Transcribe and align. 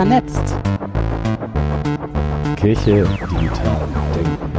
Vernetzt. 0.00 0.56
Kirche 2.56 3.06
digital 3.30 3.86
denken. 4.16 4.50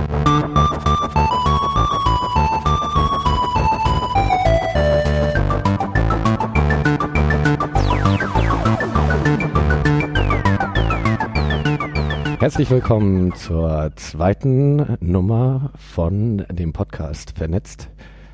Herzlich 12.39 12.69
willkommen 12.69 13.33
zur 13.33 13.91
zweiten 13.95 14.95
Nummer 14.99 15.71
von 15.75 16.45
dem 16.51 16.71
Podcast 16.71 17.35
Vernetzt. 17.35 17.89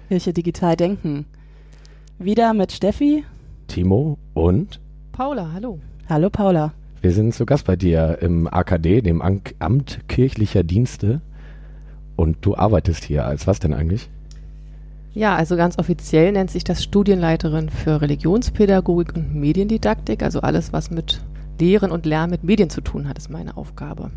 Kirche 0.10 0.34
digital 0.34 0.76
denken. 0.76 1.26
Wieder 2.20 2.54
mit 2.54 2.74
Steffi. 2.74 3.24
Timo 3.68 4.18
und 4.34 4.82
Paula, 5.14 5.54
hallo. 5.54 5.80
Hallo 6.10 6.30
Paula. 6.30 6.74
Wir 7.02 7.12
sind 7.12 7.34
zu 7.34 7.46
Gast 7.46 7.66
bei 7.66 7.76
dir 7.76 8.18
im 8.22 8.48
AKD, 8.52 9.02
dem 9.02 9.22
Amt 9.22 10.08
kirchlicher 10.08 10.64
Dienste. 10.64 11.22
Und 12.16 12.38
du 12.42 12.56
arbeitest 12.56 13.04
hier 13.04 13.26
als 13.26 13.46
was 13.46 13.60
denn 13.60 13.74
eigentlich? 13.74 14.10
Ja, 15.14 15.36
also 15.36 15.56
ganz 15.56 15.78
offiziell 15.78 16.32
nennt 16.32 16.52
sich 16.52 16.64
das 16.64 16.84
Studienleiterin 16.84 17.70
für 17.70 18.02
Religionspädagogik 18.02 19.16
und 19.16 19.36
Mediendidaktik. 19.36 20.24
Also 20.24 20.42
alles, 20.42 20.74
was 20.74 20.92
mit 20.92 21.22
Lehren 21.60 21.92
und 21.92 22.06
Lernen 22.06 22.32
mit 22.32 22.44
Medien 22.44 22.70
zu 22.70 22.82
tun 22.82 23.08
hat, 23.08 23.18
ist 23.18 23.30
meine 23.30 23.58
Aufgabe. 23.58 24.12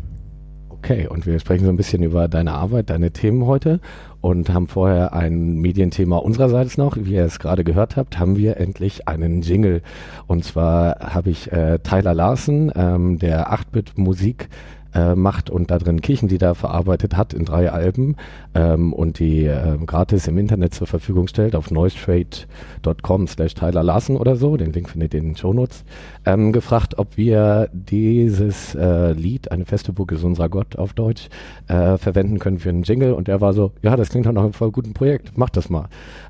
Okay, 0.83 1.05
und 1.05 1.27
wir 1.27 1.37
sprechen 1.39 1.65
so 1.65 1.69
ein 1.69 1.77
bisschen 1.77 2.01
über 2.01 2.27
deine 2.27 2.53
Arbeit, 2.53 2.89
deine 2.89 3.11
Themen 3.11 3.45
heute 3.45 3.79
und 4.19 4.49
haben 4.49 4.67
vorher 4.67 5.13
ein 5.13 5.57
Medienthema 5.57 6.17
unsererseits 6.17 6.75
noch. 6.75 6.97
Wie 6.99 7.13
ihr 7.13 7.23
es 7.23 7.37
gerade 7.37 7.63
gehört 7.63 7.97
habt, 7.97 8.17
haben 8.17 8.35
wir 8.35 8.57
endlich 8.57 9.07
einen 9.07 9.43
Jingle. 9.43 9.83
Und 10.25 10.43
zwar 10.43 11.13
habe 11.13 11.29
ich 11.29 11.51
äh, 11.51 11.77
Tyler 11.83 12.15
Larsen, 12.15 12.71
ähm, 12.75 13.19
der 13.19 13.53
8-Bit-Musik 13.53 14.49
äh, 14.93 15.15
macht 15.15 15.49
und 15.49 15.71
da 15.71 15.77
drin 15.77 16.01
Kirchenlieder 16.01 16.55
verarbeitet 16.55 17.15
hat 17.17 17.33
in 17.33 17.45
drei 17.45 17.71
Alben 17.71 18.15
ähm, 18.53 18.93
und 18.93 19.19
die 19.19 19.45
äh, 19.45 19.77
gratis 19.85 20.27
im 20.27 20.37
Internet 20.37 20.73
zur 20.73 20.87
Verfügung 20.87 21.27
stellt 21.27 21.55
auf 21.55 21.71
noistrade.com 21.71 23.27
slash 23.27 23.53
Tyler 23.53 23.83
Larsen 23.83 24.17
oder 24.17 24.35
so, 24.35 24.57
den 24.57 24.73
Link 24.73 24.89
findet 24.89 25.13
ihr 25.13 25.19
in 25.19 25.29
den 25.29 25.35
Shownotes, 25.35 25.83
ähm, 26.25 26.51
gefragt, 26.51 26.97
ob 26.97 27.17
wir 27.17 27.69
dieses 27.73 28.75
äh, 28.75 29.11
Lied, 29.13 29.51
eine 29.51 29.65
feste 29.65 29.93
Burg 29.93 30.11
ist 30.11 30.23
unser 30.23 30.49
Gott 30.49 30.75
auf 30.75 30.93
Deutsch, 30.93 31.29
äh, 31.67 31.97
verwenden 31.97 32.39
können 32.39 32.59
für 32.59 32.69
einen 32.69 32.83
Jingle 32.83 33.13
und 33.13 33.29
er 33.29 33.41
war 33.41 33.53
so, 33.53 33.71
ja, 33.81 33.95
das 33.95 34.09
klingt 34.09 34.25
doch 34.25 34.31
nach 34.31 34.43
einem 34.43 34.53
voll 34.53 34.71
guten 34.71 34.93
Projekt, 34.93 35.37
mach 35.37 35.49
das 35.49 35.69
mal. 35.69 35.87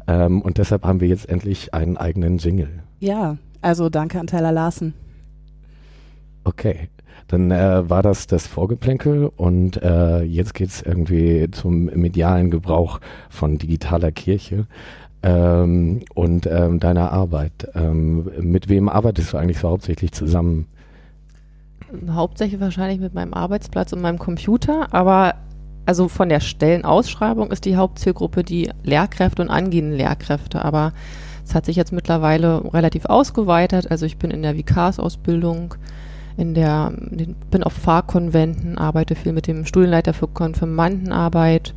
Ähm, 0.07 0.41
und 0.41 0.57
deshalb 0.57 0.85
haben 0.85 0.99
wir 0.99 1.07
jetzt 1.07 1.29
endlich 1.29 1.73
einen 1.73 1.97
eigenen 1.97 2.37
Jingle. 2.37 2.69
Ja, 2.99 3.37
also 3.61 3.89
danke 3.89 4.19
an 4.19 4.27
Tyler 4.27 4.51
Larsen. 4.51 4.93
Okay. 6.43 6.89
Dann 7.31 7.49
äh, 7.49 7.89
war 7.89 8.03
das 8.03 8.27
das 8.27 8.45
Vorgeplänkel 8.45 9.31
und 9.37 9.81
äh, 9.81 10.21
jetzt 10.21 10.53
geht's 10.53 10.81
irgendwie 10.81 11.49
zum 11.51 11.85
medialen 11.85 12.51
Gebrauch 12.51 12.99
von 13.29 13.57
digitaler 13.57 14.11
Kirche 14.11 14.67
ähm, 15.23 16.01
und 16.13 16.45
ähm, 16.45 16.81
deiner 16.81 17.13
Arbeit. 17.13 17.69
Ähm, 17.73 18.29
mit 18.41 18.67
wem 18.67 18.89
arbeitest 18.89 19.31
du 19.31 19.37
eigentlich 19.37 19.59
so 19.59 19.69
hauptsächlich 19.69 20.11
zusammen? 20.11 20.67
Hauptsächlich 22.09 22.59
wahrscheinlich 22.59 22.99
mit 22.99 23.13
meinem 23.13 23.33
Arbeitsplatz 23.33 23.93
und 23.93 24.01
meinem 24.01 24.19
Computer, 24.19 24.93
aber 24.93 25.35
also 25.85 26.09
von 26.09 26.27
der 26.27 26.41
Stellenausschreibung 26.41 27.49
ist 27.49 27.63
die 27.63 27.77
Hauptzielgruppe 27.77 28.43
die 28.43 28.69
Lehrkräfte 28.83 29.41
und 29.41 29.49
angehenden 29.49 29.97
Lehrkräfte, 29.97 30.63
aber 30.65 30.91
es 31.45 31.55
hat 31.55 31.65
sich 31.65 31.77
jetzt 31.77 31.93
mittlerweile 31.93 32.73
relativ 32.73 33.05
ausgeweitet. 33.05 33.89
Also 33.89 34.05
ich 34.05 34.17
bin 34.17 34.31
in 34.31 34.41
der 34.41 34.57
Vikarsausbildung, 34.57 35.75
in 36.37 36.53
der, 36.53 36.93
bin 37.51 37.63
auf 37.63 37.73
Fahrkonventen, 37.73 38.77
arbeite 38.77 39.15
viel 39.15 39.33
mit 39.33 39.47
dem 39.47 39.65
Studienleiter 39.65 40.13
für 40.13 40.27
Konfirmandenarbeit, 40.27 41.73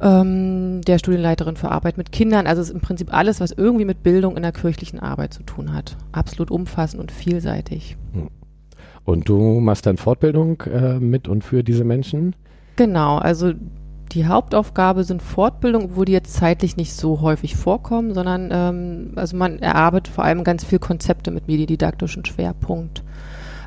ähm, 0.00 0.80
der 0.82 0.98
Studienleiterin 0.98 1.56
für 1.56 1.70
Arbeit 1.70 1.98
mit 1.98 2.12
Kindern. 2.12 2.46
Also 2.46 2.62
es 2.62 2.68
ist 2.68 2.74
im 2.74 2.80
Prinzip 2.80 3.12
alles, 3.12 3.40
was 3.40 3.52
irgendwie 3.52 3.84
mit 3.84 4.02
Bildung 4.02 4.36
in 4.36 4.42
der 4.42 4.52
kirchlichen 4.52 5.00
Arbeit 5.00 5.34
zu 5.34 5.42
tun 5.42 5.74
hat. 5.74 5.96
Absolut 6.12 6.50
umfassend 6.50 7.00
und 7.00 7.12
vielseitig. 7.12 7.96
Und 9.04 9.28
du 9.28 9.60
machst 9.60 9.86
dann 9.86 9.96
Fortbildung 9.96 10.62
äh, 10.62 10.98
mit 10.98 11.28
und 11.28 11.42
für 11.42 11.64
diese 11.64 11.84
Menschen? 11.84 12.36
Genau, 12.76 13.16
also 13.16 13.52
die 14.12 14.26
Hauptaufgabe 14.26 15.04
sind 15.04 15.22
Fortbildung, 15.22 15.86
obwohl 15.86 16.04
die 16.04 16.12
jetzt 16.12 16.34
zeitlich 16.34 16.76
nicht 16.76 16.92
so 16.92 17.20
häufig 17.20 17.56
vorkommen, 17.56 18.14
sondern 18.14 18.50
ähm, 18.52 19.12
also 19.16 19.36
man 19.36 19.58
erarbeitet 19.58 20.12
vor 20.12 20.24
allem 20.24 20.44
ganz 20.44 20.64
viel 20.64 20.78
Konzepte 20.78 21.30
mit 21.30 21.48
medididaktischen 21.48 22.24
Schwerpunkt. 22.24 23.02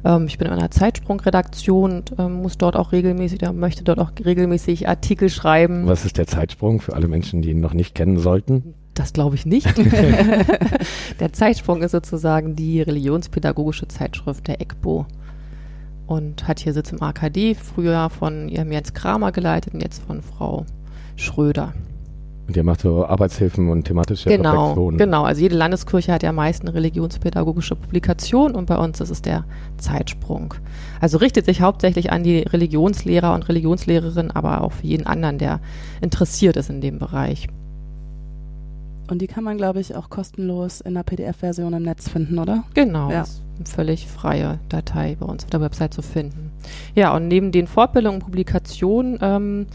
Ähm, 0.03 0.25
ich 0.27 0.37
bin 0.37 0.47
in 0.47 0.53
einer 0.53 0.71
Zeitsprungredaktion 0.71 1.91
und 1.91 2.15
ähm, 2.17 2.41
muss 2.41 2.57
dort 2.57 2.75
auch 2.75 2.91
regelmäßig, 2.91 3.39
da 3.39 3.53
möchte 3.53 3.83
dort 3.83 3.99
auch 3.99 4.11
regelmäßig 4.23 4.87
Artikel 4.87 5.29
schreiben. 5.29 5.85
Was 5.87 6.05
ist 6.05 6.17
der 6.17 6.27
Zeitsprung 6.27 6.81
für 6.81 6.93
alle 6.93 7.07
Menschen, 7.07 7.41
die 7.41 7.51
ihn 7.51 7.59
noch 7.59 7.73
nicht 7.73 7.95
kennen 7.95 8.17
sollten? 8.17 8.73
Das 8.93 9.13
glaube 9.13 9.35
ich 9.35 9.45
nicht. 9.45 9.67
der 11.19 11.33
Zeitsprung 11.33 11.81
ist 11.81 11.91
sozusagen 11.91 12.55
die 12.55 12.81
religionspädagogische 12.81 13.87
Zeitschrift 13.87 14.47
der 14.47 14.61
EGBO 14.61 15.05
und 16.07 16.47
hat 16.47 16.59
hier 16.59 16.73
Sitz 16.73 16.91
im 16.91 17.01
AKD, 17.01 17.55
früher 17.55 18.09
von 18.09 18.49
Jens 18.49 18.93
Kramer 18.93 19.31
geleitet 19.31 19.73
und 19.73 19.81
jetzt 19.81 20.03
von 20.03 20.21
Frau 20.21 20.65
Schröder. 21.15 21.73
Und 22.47 22.57
ihr 22.57 22.63
macht 22.63 22.81
so 22.81 23.05
Arbeitshilfen 23.05 23.69
und 23.69 23.85
thematische 23.85 24.29
genau, 24.29 24.63
Reflexionen. 24.63 24.97
Genau, 24.97 25.23
also 25.23 25.41
jede 25.41 25.55
Landeskirche 25.55 26.11
hat 26.11 26.23
ja 26.23 26.31
meist 26.31 26.61
eine 26.63 26.73
religionspädagogische 26.73 27.75
Publikation 27.75 28.55
und 28.55 28.65
bei 28.65 28.77
uns 28.77 28.99
ist 28.99 29.09
es 29.09 29.21
der 29.21 29.45
Zeitsprung. 29.77 30.53
Also 30.99 31.17
richtet 31.17 31.45
sich 31.45 31.61
hauptsächlich 31.61 32.11
an 32.11 32.23
die 32.23 32.39
Religionslehrer 32.39 33.33
und 33.33 33.47
Religionslehrerinnen, 33.47 34.31
aber 34.31 34.61
auch 34.61 34.73
für 34.73 34.87
jeden 34.87 35.07
anderen, 35.07 35.37
der 35.37 35.61
interessiert 36.01 36.57
ist 36.57 36.69
in 36.69 36.81
dem 36.81 36.99
Bereich. 36.99 37.47
Und 39.09 39.21
die 39.21 39.27
kann 39.27 39.43
man, 39.43 39.57
glaube 39.57 39.81
ich, 39.81 39.95
auch 39.95 40.09
kostenlos 40.09 40.79
in 40.79 40.93
der 40.93 41.03
PDF-Version 41.03 41.73
im 41.73 41.83
Netz 41.83 42.07
finden, 42.07 42.39
oder? 42.39 42.63
Genau, 42.73 43.11
Ja. 43.11 43.23
ist 43.23 43.41
eine 43.57 43.65
völlig 43.65 44.07
freie 44.07 44.59
Datei 44.69 45.17
bei 45.19 45.25
uns 45.25 45.43
auf 45.43 45.49
der 45.49 45.59
Website 45.59 45.93
zu 45.93 46.01
finden. 46.01 46.51
Ja, 46.95 47.13
und 47.13 47.27
neben 47.27 47.51
den 47.51 47.67
Fortbildungen 47.67 48.19
und 48.21 48.25
Publikationen 48.25 49.19
ähm, 49.21 49.67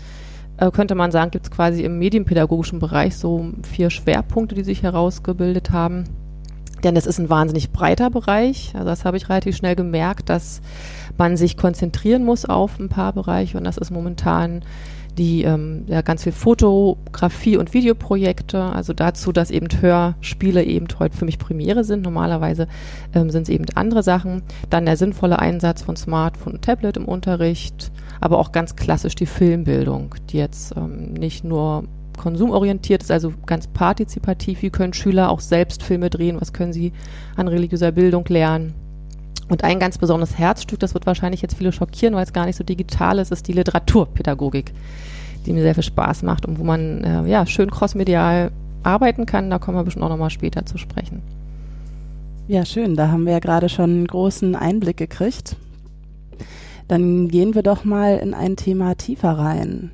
äh, 0.58 0.70
könnte 0.70 0.94
man 0.94 1.10
sagen, 1.10 1.30
gibt 1.30 1.46
es 1.46 1.50
quasi 1.50 1.82
im 1.82 1.98
medienpädagogischen 1.98 2.78
Bereich 2.78 3.16
so 3.16 3.52
vier 3.62 3.90
Schwerpunkte, 3.90 4.54
die 4.54 4.64
sich 4.64 4.82
herausgebildet 4.82 5.70
haben. 5.70 6.04
Denn 6.84 6.96
es 6.96 7.06
ist 7.06 7.18
ein 7.18 7.30
wahnsinnig 7.30 7.72
breiter 7.72 8.10
Bereich. 8.10 8.72
Also 8.74 8.86
das 8.86 9.04
habe 9.04 9.16
ich 9.16 9.28
relativ 9.28 9.56
schnell 9.56 9.76
gemerkt, 9.76 10.28
dass 10.28 10.60
man 11.16 11.36
sich 11.36 11.56
konzentrieren 11.56 12.24
muss 12.24 12.44
auf 12.44 12.78
ein 12.78 12.88
paar 12.88 13.12
Bereiche 13.12 13.56
und 13.56 13.64
das 13.64 13.78
ist 13.78 13.90
momentan 13.90 14.62
die 15.16 15.44
ähm, 15.44 15.84
ja, 15.86 16.02
ganz 16.02 16.24
viel 16.24 16.32
Fotografie 16.32 17.56
und 17.56 17.72
Videoprojekte, 17.72 18.62
also 18.62 18.92
dazu, 18.92 19.32
dass 19.32 19.50
eben 19.50 19.68
Hörspiele 19.80 20.62
eben 20.62 20.86
heute 20.98 21.16
für 21.16 21.24
mich 21.24 21.38
Premiere 21.38 21.84
sind. 21.84 22.02
Normalerweise 22.02 22.68
ähm, 23.14 23.30
sind 23.30 23.44
es 23.44 23.48
eben 23.48 23.64
andere 23.74 24.02
Sachen. 24.02 24.42
Dann 24.68 24.84
der 24.84 24.96
sinnvolle 24.96 25.38
Einsatz 25.38 25.82
von 25.82 25.96
Smartphone 25.96 26.54
und 26.54 26.62
Tablet 26.62 26.96
im 26.96 27.06
Unterricht, 27.06 27.90
aber 28.20 28.38
auch 28.38 28.52
ganz 28.52 28.76
klassisch 28.76 29.14
die 29.14 29.26
Filmbildung, 29.26 30.14
die 30.30 30.38
jetzt 30.38 30.76
ähm, 30.76 31.12
nicht 31.14 31.44
nur 31.44 31.84
konsumorientiert 32.16 33.02
ist, 33.02 33.10
also 33.10 33.32
ganz 33.46 33.66
partizipativ. 33.66 34.62
Wie 34.62 34.70
können 34.70 34.92
Schüler 34.92 35.30
auch 35.30 35.40
selbst 35.40 35.82
Filme 35.82 36.10
drehen? 36.10 36.40
Was 36.40 36.52
können 36.52 36.72
sie 36.72 36.92
an 37.36 37.48
religiöser 37.48 37.92
Bildung 37.92 38.24
lernen? 38.28 38.74
Und 39.48 39.62
ein 39.62 39.78
ganz 39.78 39.98
besonderes 39.98 40.38
Herzstück, 40.38 40.80
das 40.80 40.94
wird 40.94 41.06
wahrscheinlich 41.06 41.42
jetzt 41.42 41.56
viele 41.56 41.72
schockieren, 41.72 42.14
weil 42.14 42.24
es 42.24 42.32
gar 42.32 42.46
nicht 42.46 42.56
so 42.56 42.64
digital 42.64 43.18
ist, 43.18 43.30
ist 43.30 43.46
die 43.46 43.52
Literaturpädagogik, 43.52 44.72
die 45.44 45.52
mir 45.52 45.62
sehr 45.62 45.74
viel 45.74 45.84
Spaß 45.84 46.22
macht 46.22 46.46
und 46.46 46.58
wo 46.58 46.64
man 46.64 47.04
äh, 47.04 47.28
ja 47.28 47.46
schön 47.46 47.70
crossmedial 47.70 48.50
arbeiten 48.82 49.26
kann. 49.26 49.50
Da 49.50 49.58
kommen 49.58 49.78
wir 49.78 49.84
bestimmt 49.84 50.04
auch 50.04 50.08
nochmal 50.08 50.30
später 50.30 50.66
zu 50.66 50.78
sprechen. 50.78 51.22
Ja, 52.48 52.64
schön. 52.64 52.96
Da 52.96 53.08
haben 53.08 53.24
wir 53.24 53.32
ja 53.32 53.38
gerade 53.40 53.68
schon 53.68 53.90
einen 53.90 54.06
großen 54.06 54.54
Einblick 54.54 54.96
gekriegt. 54.96 55.56
Dann 56.88 57.28
gehen 57.28 57.54
wir 57.54 57.62
doch 57.62 57.84
mal 57.84 58.16
in 58.18 58.34
ein 58.34 58.56
Thema 58.56 58.94
tiefer 58.96 59.30
rein. 59.32 59.90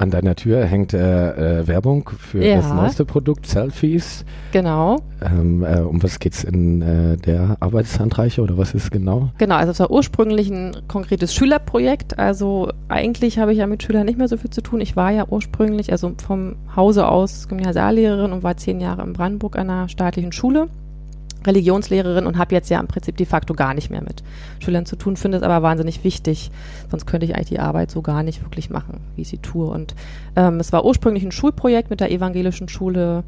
An 0.00 0.12
deiner 0.12 0.36
Tür 0.36 0.64
hängt 0.64 0.94
äh, 0.94 1.58
äh, 1.62 1.66
Werbung 1.66 2.08
für 2.16 2.44
Ja. 2.44 2.58
das 2.58 2.72
neueste 2.72 3.04
Produkt, 3.04 3.46
Selfies. 3.46 4.24
Genau, 4.52 4.98
Ähm, 5.20 5.64
äh, 5.64 5.80
um 5.80 6.00
was 6.04 6.20
geht's 6.20 6.44
in 6.44 6.80
äh, 6.82 7.16
der 7.16 7.56
Arbeitshandreiche 7.58 8.40
oder 8.40 8.56
was 8.56 8.74
ist 8.74 8.84
es 8.84 8.90
genau? 8.92 9.30
genau. 9.38 9.56
Also 9.56 9.72
es 9.72 9.80
war 9.80 9.90
ursprünglich 9.90 10.50
ein 10.50 10.76
konkretes 10.86 11.34
Schülerprojekt. 11.34 12.16
Also 12.16 12.70
eigentlich 12.86 13.40
habe 13.40 13.50
ich 13.50 13.58
ja 13.58 13.66
mit 13.66 13.82
Schülern 13.82 14.06
nicht 14.06 14.18
mehr 14.18 14.28
so 14.28 14.36
viel 14.36 14.50
zu 14.50 14.62
tun. 14.62 14.80
Ich 14.80 14.94
war 14.94 15.10
ja 15.10 15.26
ursprünglich, 15.28 15.90
also 15.90 16.12
vom 16.24 16.54
Hause 16.76 17.08
aus 17.08 17.48
Gymnasiallehrerin 17.48 18.30
und 18.30 18.44
war 18.44 18.56
zehn 18.56 18.80
Jahre 18.80 19.02
in 19.02 19.14
Brandenburg 19.14 19.58
an 19.58 19.68
einer 19.68 19.88
staatlichen 19.88 20.30
Schule. 20.30 20.68
Religionslehrerin 21.46 22.26
und 22.26 22.36
habe 22.36 22.54
jetzt 22.54 22.68
ja 22.68 22.80
im 22.80 22.88
Prinzip 22.88 23.16
de 23.16 23.26
facto 23.26 23.54
gar 23.54 23.74
nicht 23.74 23.90
mehr 23.90 24.02
mit 24.02 24.22
Schülern 24.58 24.86
zu 24.86 24.96
tun, 24.96 25.16
finde 25.16 25.38
es 25.38 25.44
aber 25.44 25.62
wahnsinnig 25.62 26.02
wichtig. 26.04 26.50
Sonst 26.90 27.06
könnte 27.06 27.26
ich 27.26 27.34
eigentlich 27.34 27.48
die 27.48 27.60
Arbeit 27.60 27.90
so 27.90 28.02
gar 28.02 28.22
nicht 28.22 28.42
wirklich 28.42 28.70
machen, 28.70 29.00
wie 29.14 29.22
ich 29.22 29.28
sie 29.28 29.38
tue. 29.38 29.66
Und 29.66 29.94
ähm, 30.36 30.60
es 30.60 30.72
war 30.72 30.84
ursprünglich 30.84 31.24
ein 31.24 31.32
Schulprojekt 31.32 31.90
mit 31.90 32.00
der 32.00 32.10
evangelischen 32.10 32.68
Schule 32.68 33.22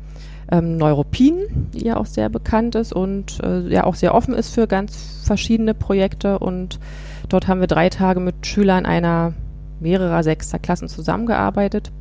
ähm, 0.50 0.76
Neuropin, 0.76 1.68
die 1.72 1.86
ja 1.86 1.96
auch 1.96 2.06
sehr 2.06 2.28
bekannt 2.28 2.74
ist 2.74 2.92
und 2.92 3.38
äh, 3.42 3.68
ja 3.68 3.84
auch 3.84 3.94
sehr 3.94 4.14
offen 4.14 4.34
ist 4.34 4.52
für 4.54 4.66
ganz 4.66 5.22
verschiedene 5.24 5.74
Projekte. 5.74 6.38
Und 6.40 6.80
dort 7.28 7.46
haben 7.46 7.60
wir 7.60 7.68
drei 7.68 7.88
Tage 7.88 8.20
mit 8.20 8.46
Schülern 8.46 8.86
einer 8.86 9.34
mehrerer 9.78 10.22
sechster 10.22 10.58
Klassen 10.58 10.88
zusammengearbeitet. 10.88 11.92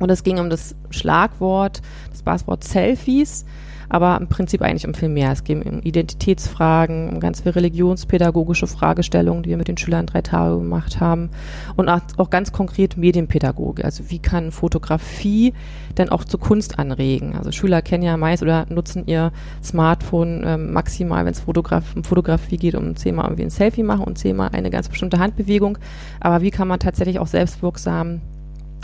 Und 0.00 0.10
es 0.10 0.22
ging 0.22 0.38
um 0.38 0.50
das 0.50 0.74
Schlagwort, 0.90 1.80
das 2.10 2.22
Passwort 2.22 2.64
Selfies 2.64 3.44
aber 3.88 4.18
im 4.20 4.28
Prinzip 4.28 4.62
eigentlich 4.62 4.86
um 4.86 4.94
viel 4.94 5.08
mehr. 5.08 5.32
Es 5.32 5.44
ging 5.44 5.62
um 5.62 5.80
Identitätsfragen, 5.80 7.10
um 7.10 7.20
ganz 7.20 7.40
viele 7.40 7.56
religionspädagogische 7.56 8.66
Fragestellungen, 8.66 9.42
die 9.42 9.50
wir 9.50 9.56
mit 9.56 9.68
den 9.68 9.76
Schülern 9.76 10.06
drei 10.06 10.22
Tage 10.22 10.58
gemacht 10.58 11.00
haben 11.00 11.30
und 11.76 11.88
auch 11.88 12.30
ganz 12.30 12.52
konkret 12.52 12.96
Medienpädagogik. 12.96 13.84
Also 13.84 14.10
wie 14.10 14.18
kann 14.18 14.52
Fotografie 14.52 15.54
denn 15.96 16.08
auch 16.10 16.24
zu 16.24 16.38
Kunst 16.38 16.78
anregen? 16.78 17.34
Also 17.36 17.52
Schüler 17.52 17.82
kennen 17.82 18.02
ja 18.02 18.16
meist 18.16 18.42
oder 18.42 18.66
nutzen 18.68 19.04
ihr 19.06 19.32
Smartphone 19.62 20.42
ähm, 20.44 20.72
maximal, 20.72 21.24
wenn 21.24 21.32
es 21.32 21.40
Fotograf 21.40 21.96
um 21.96 22.04
Fotografie 22.04 22.56
geht, 22.56 22.74
um 22.74 22.96
zehnmal 22.96 23.26
irgendwie 23.26 23.44
ein 23.44 23.50
Selfie 23.50 23.82
machen 23.82 24.04
und 24.04 24.18
zehnmal 24.18 24.50
eine 24.52 24.70
ganz 24.70 24.88
bestimmte 24.88 25.18
Handbewegung. 25.18 25.78
Aber 26.20 26.42
wie 26.42 26.50
kann 26.50 26.68
man 26.68 26.78
tatsächlich 26.78 27.18
auch 27.18 27.26
selbstwirksam 27.26 28.20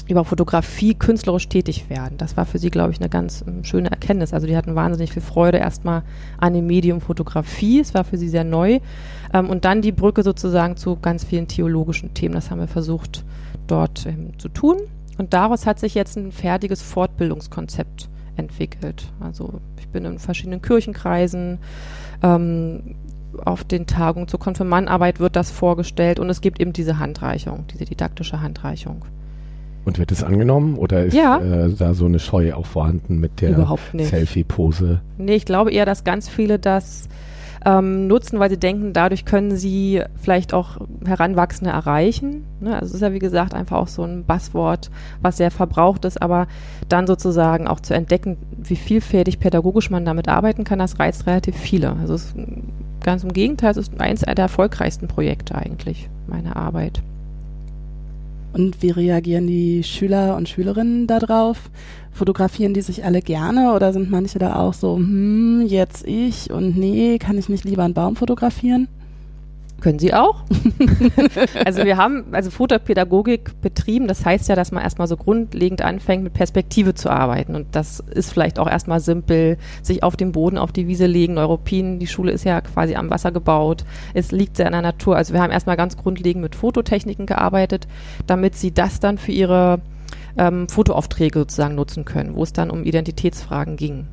über 0.06 0.24
Fotografie 0.24 0.94
künstlerisch 0.94 1.48
tätig 1.48 1.88
werden. 1.88 2.18
Das 2.18 2.36
war 2.36 2.44
für 2.44 2.58
sie, 2.58 2.70
glaube 2.70 2.92
ich, 2.92 3.00
eine 3.00 3.08
ganz 3.08 3.42
um, 3.46 3.64
schöne 3.64 3.90
Erkenntnis. 3.90 4.34
Also 4.34 4.46
die 4.46 4.56
hatten 4.56 4.74
wahnsinnig 4.74 5.12
viel 5.12 5.22
Freude 5.22 5.58
erstmal 5.58 6.02
an 6.38 6.52
dem 6.52 6.66
Medium 6.66 7.00
Fotografie. 7.00 7.80
Es 7.80 7.94
war 7.94 8.04
für 8.04 8.18
sie 8.18 8.28
sehr 8.28 8.44
neu. 8.44 8.80
Ähm, 9.32 9.48
und 9.48 9.64
dann 9.64 9.80
die 9.80 9.92
Brücke 9.92 10.22
sozusagen 10.22 10.76
zu 10.76 10.96
ganz 10.96 11.24
vielen 11.24 11.48
theologischen 11.48 12.12
Themen. 12.12 12.34
Das 12.34 12.50
haben 12.50 12.60
wir 12.60 12.68
versucht 12.68 13.24
dort 13.66 14.04
ähm, 14.06 14.38
zu 14.38 14.48
tun. 14.48 14.76
Und 15.16 15.32
daraus 15.32 15.64
hat 15.64 15.78
sich 15.78 15.94
jetzt 15.94 16.16
ein 16.16 16.32
fertiges 16.32 16.82
Fortbildungskonzept 16.82 18.08
entwickelt. 18.36 19.12
Also 19.20 19.60
ich 19.78 19.88
bin 19.88 20.04
in 20.04 20.18
verschiedenen 20.18 20.60
Kirchenkreisen. 20.60 21.58
Ähm, 22.22 22.96
auf 23.44 23.64
den 23.64 23.86
Tagungen 23.86 24.28
zur 24.28 24.38
Konfirmandarbeit 24.38 25.18
wird 25.18 25.34
das 25.34 25.50
vorgestellt 25.50 26.20
und 26.20 26.30
es 26.30 26.40
gibt 26.40 26.60
eben 26.60 26.72
diese 26.72 27.00
Handreichung, 27.00 27.64
diese 27.72 27.84
didaktische 27.84 28.40
Handreichung. 28.40 29.04
Und 29.84 29.98
wird 29.98 30.12
es 30.12 30.24
angenommen 30.24 30.76
oder 30.76 31.04
ist 31.04 31.14
ja. 31.14 31.38
äh, 31.38 31.70
da 31.72 31.92
so 31.94 32.06
eine 32.06 32.18
Scheu 32.18 32.54
auch 32.54 32.66
vorhanden 32.66 33.18
mit 33.20 33.40
der 33.40 33.76
Selfie-Pose? 33.98 35.00
Nee, 35.18 35.34
ich 35.34 35.44
glaube 35.44 35.72
eher, 35.72 35.84
dass 35.84 36.04
ganz 36.04 36.28
viele 36.28 36.58
das 36.58 37.08
ähm, 37.64 38.06
nutzen, 38.06 38.38
weil 38.38 38.50
sie 38.50 38.58
denken, 38.58 38.92
dadurch 38.92 39.24
können 39.24 39.56
sie 39.56 40.02
vielleicht 40.20 40.52
auch 40.52 40.78
Heranwachsende 41.04 41.70
erreichen. 41.70 42.44
Ne? 42.60 42.74
Also 42.74 42.86
es 42.86 42.94
ist 42.94 43.00
ja 43.00 43.12
wie 43.12 43.18
gesagt 43.18 43.54
einfach 43.54 43.78
auch 43.78 43.88
so 43.88 44.02
ein 44.02 44.24
Basswort, 44.24 44.90
was 45.22 45.38
sehr 45.38 45.50
verbraucht 45.50 46.04
ist, 46.04 46.20
aber 46.20 46.46
dann 46.88 47.06
sozusagen 47.06 47.66
auch 47.66 47.80
zu 47.80 47.94
entdecken, 47.94 48.36
wie 48.62 48.76
vielfältig 48.76 49.38
pädagogisch 49.38 49.90
man 49.90 50.04
damit 50.04 50.28
arbeiten 50.28 50.64
kann, 50.64 50.78
das 50.78 50.98
reizt 50.98 51.26
relativ 51.26 51.56
viele. 51.56 51.96
Also 51.96 52.14
es 52.14 52.26
ist 52.26 52.36
ganz 53.02 53.24
im 53.24 53.32
Gegenteil, 53.32 53.70
es 53.70 53.76
ist 53.76 54.00
eines 54.00 54.20
der 54.20 54.38
erfolgreichsten 54.38 55.08
Projekte 55.08 55.54
eigentlich, 55.54 56.08
meine 56.26 56.56
Arbeit. 56.56 57.02
Und 58.54 58.82
wie 58.82 58.90
reagieren 58.90 59.48
die 59.48 59.82
Schüler 59.82 60.36
und 60.36 60.48
Schülerinnen 60.48 61.08
darauf? 61.08 61.70
Fotografieren 62.12 62.72
die 62.72 62.82
sich 62.82 63.04
alle 63.04 63.20
gerne 63.20 63.72
oder 63.74 63.92
sind 63.92 64.12
manche 64.12 64.38
da 64.38 64.54
auch 64.54 64.74
so, 64.74 64.96
hm, 64.96 65.64
jetzt 65.66 66.06
ich 66.06 66.52
und 66.52 66.78
nee, 66.78 67.18
kann 67.18 67.36
ich 67.36 67.48
nicht 67.48 67.64
lieber 67.64 67.82
einen 67.82 67.94
Baum 67.94 68.14
fotografieren? 68.14 68.86
Können 69.84 69.98
Sie 69.98 70.14
auch. 70.14 70.44
also 71.66 71.84
wir 71.84 71.98
haben 71.98 72.24
also 72.32 72.48
Fotopädagogik 72.50 73.60
betrieben. 73.60 74.08
Das 74.08 74.24
heißt 74.24 74.48
ja, 74.48 74.56
dass 74.56 74.72
man 74.72 74.82
erstmal 74.82 75.06
so 75.08 75.18
grundlegend 75.18 75.82
anfängt, 75.82 76.24
mit 76.24 76.32
Perspektive 76.32 76.94
zu 76.94 77.10
arbeiten. 77.10 77.54
Und 77.54 77.66
das 77.72 78.00
ist 78.00 78.32
vielleicht 78.32 78.58
auch 78.58 78.66
erstmal 78.66 79.00
simpel, 79.00 79.58
sich 79.82 80.02
auf 80.02 80.16
den 80.16 80.32
Boden, 80.32 80.56
auf 80.56 80.72
die 80.72 80.88
Wiese 80.88 81.04
legen. 81.04 81.34
Neuropin, 81.34 81.98
die 81.98 82.06
Schule 82.06 82.32
ist 82.32 82.44
ja 82.44 82.62
quasi 82.62 82.94
am 82.94 83.10
Wasser 83.10 83.30
gebaut. 83.30 83.84
Es 84.14 84.32
liegt 84.32 84.56
sehr 84.56 84.64
in 84.64 84.72
der 84.72 84.80
Natur. 84.80 85.16
Also 85.16 85.34
wir 85.34 85.42
haben 85.42 85.52
erstmal 85.52 85.76
ganz 85.76 85.98
grundlegend 85.98 86.42
mit 86.42 86.54
Fototechniken 86.54 87.26
gearbeitet, 87.26 87.86
damit 88.26 88.56
Sie 88.56 88.72
das 88.72 89.00
dann 89.00 89.18
für 89.18 89.32
Ihre 89.32 89.82
ähm, 90.38 90.66
Fotoaufträge 90.66 91.40
sozusagen 91.40 91.74
nutzen 91.74 92.06
können, 92.06 92.36
wo 92.36 92.42
es 92.42 92.54
dann 92.54 92.70
um 92.70 92.84
Identitätsfragen 92.84 93.76
ging. 93.76 94.06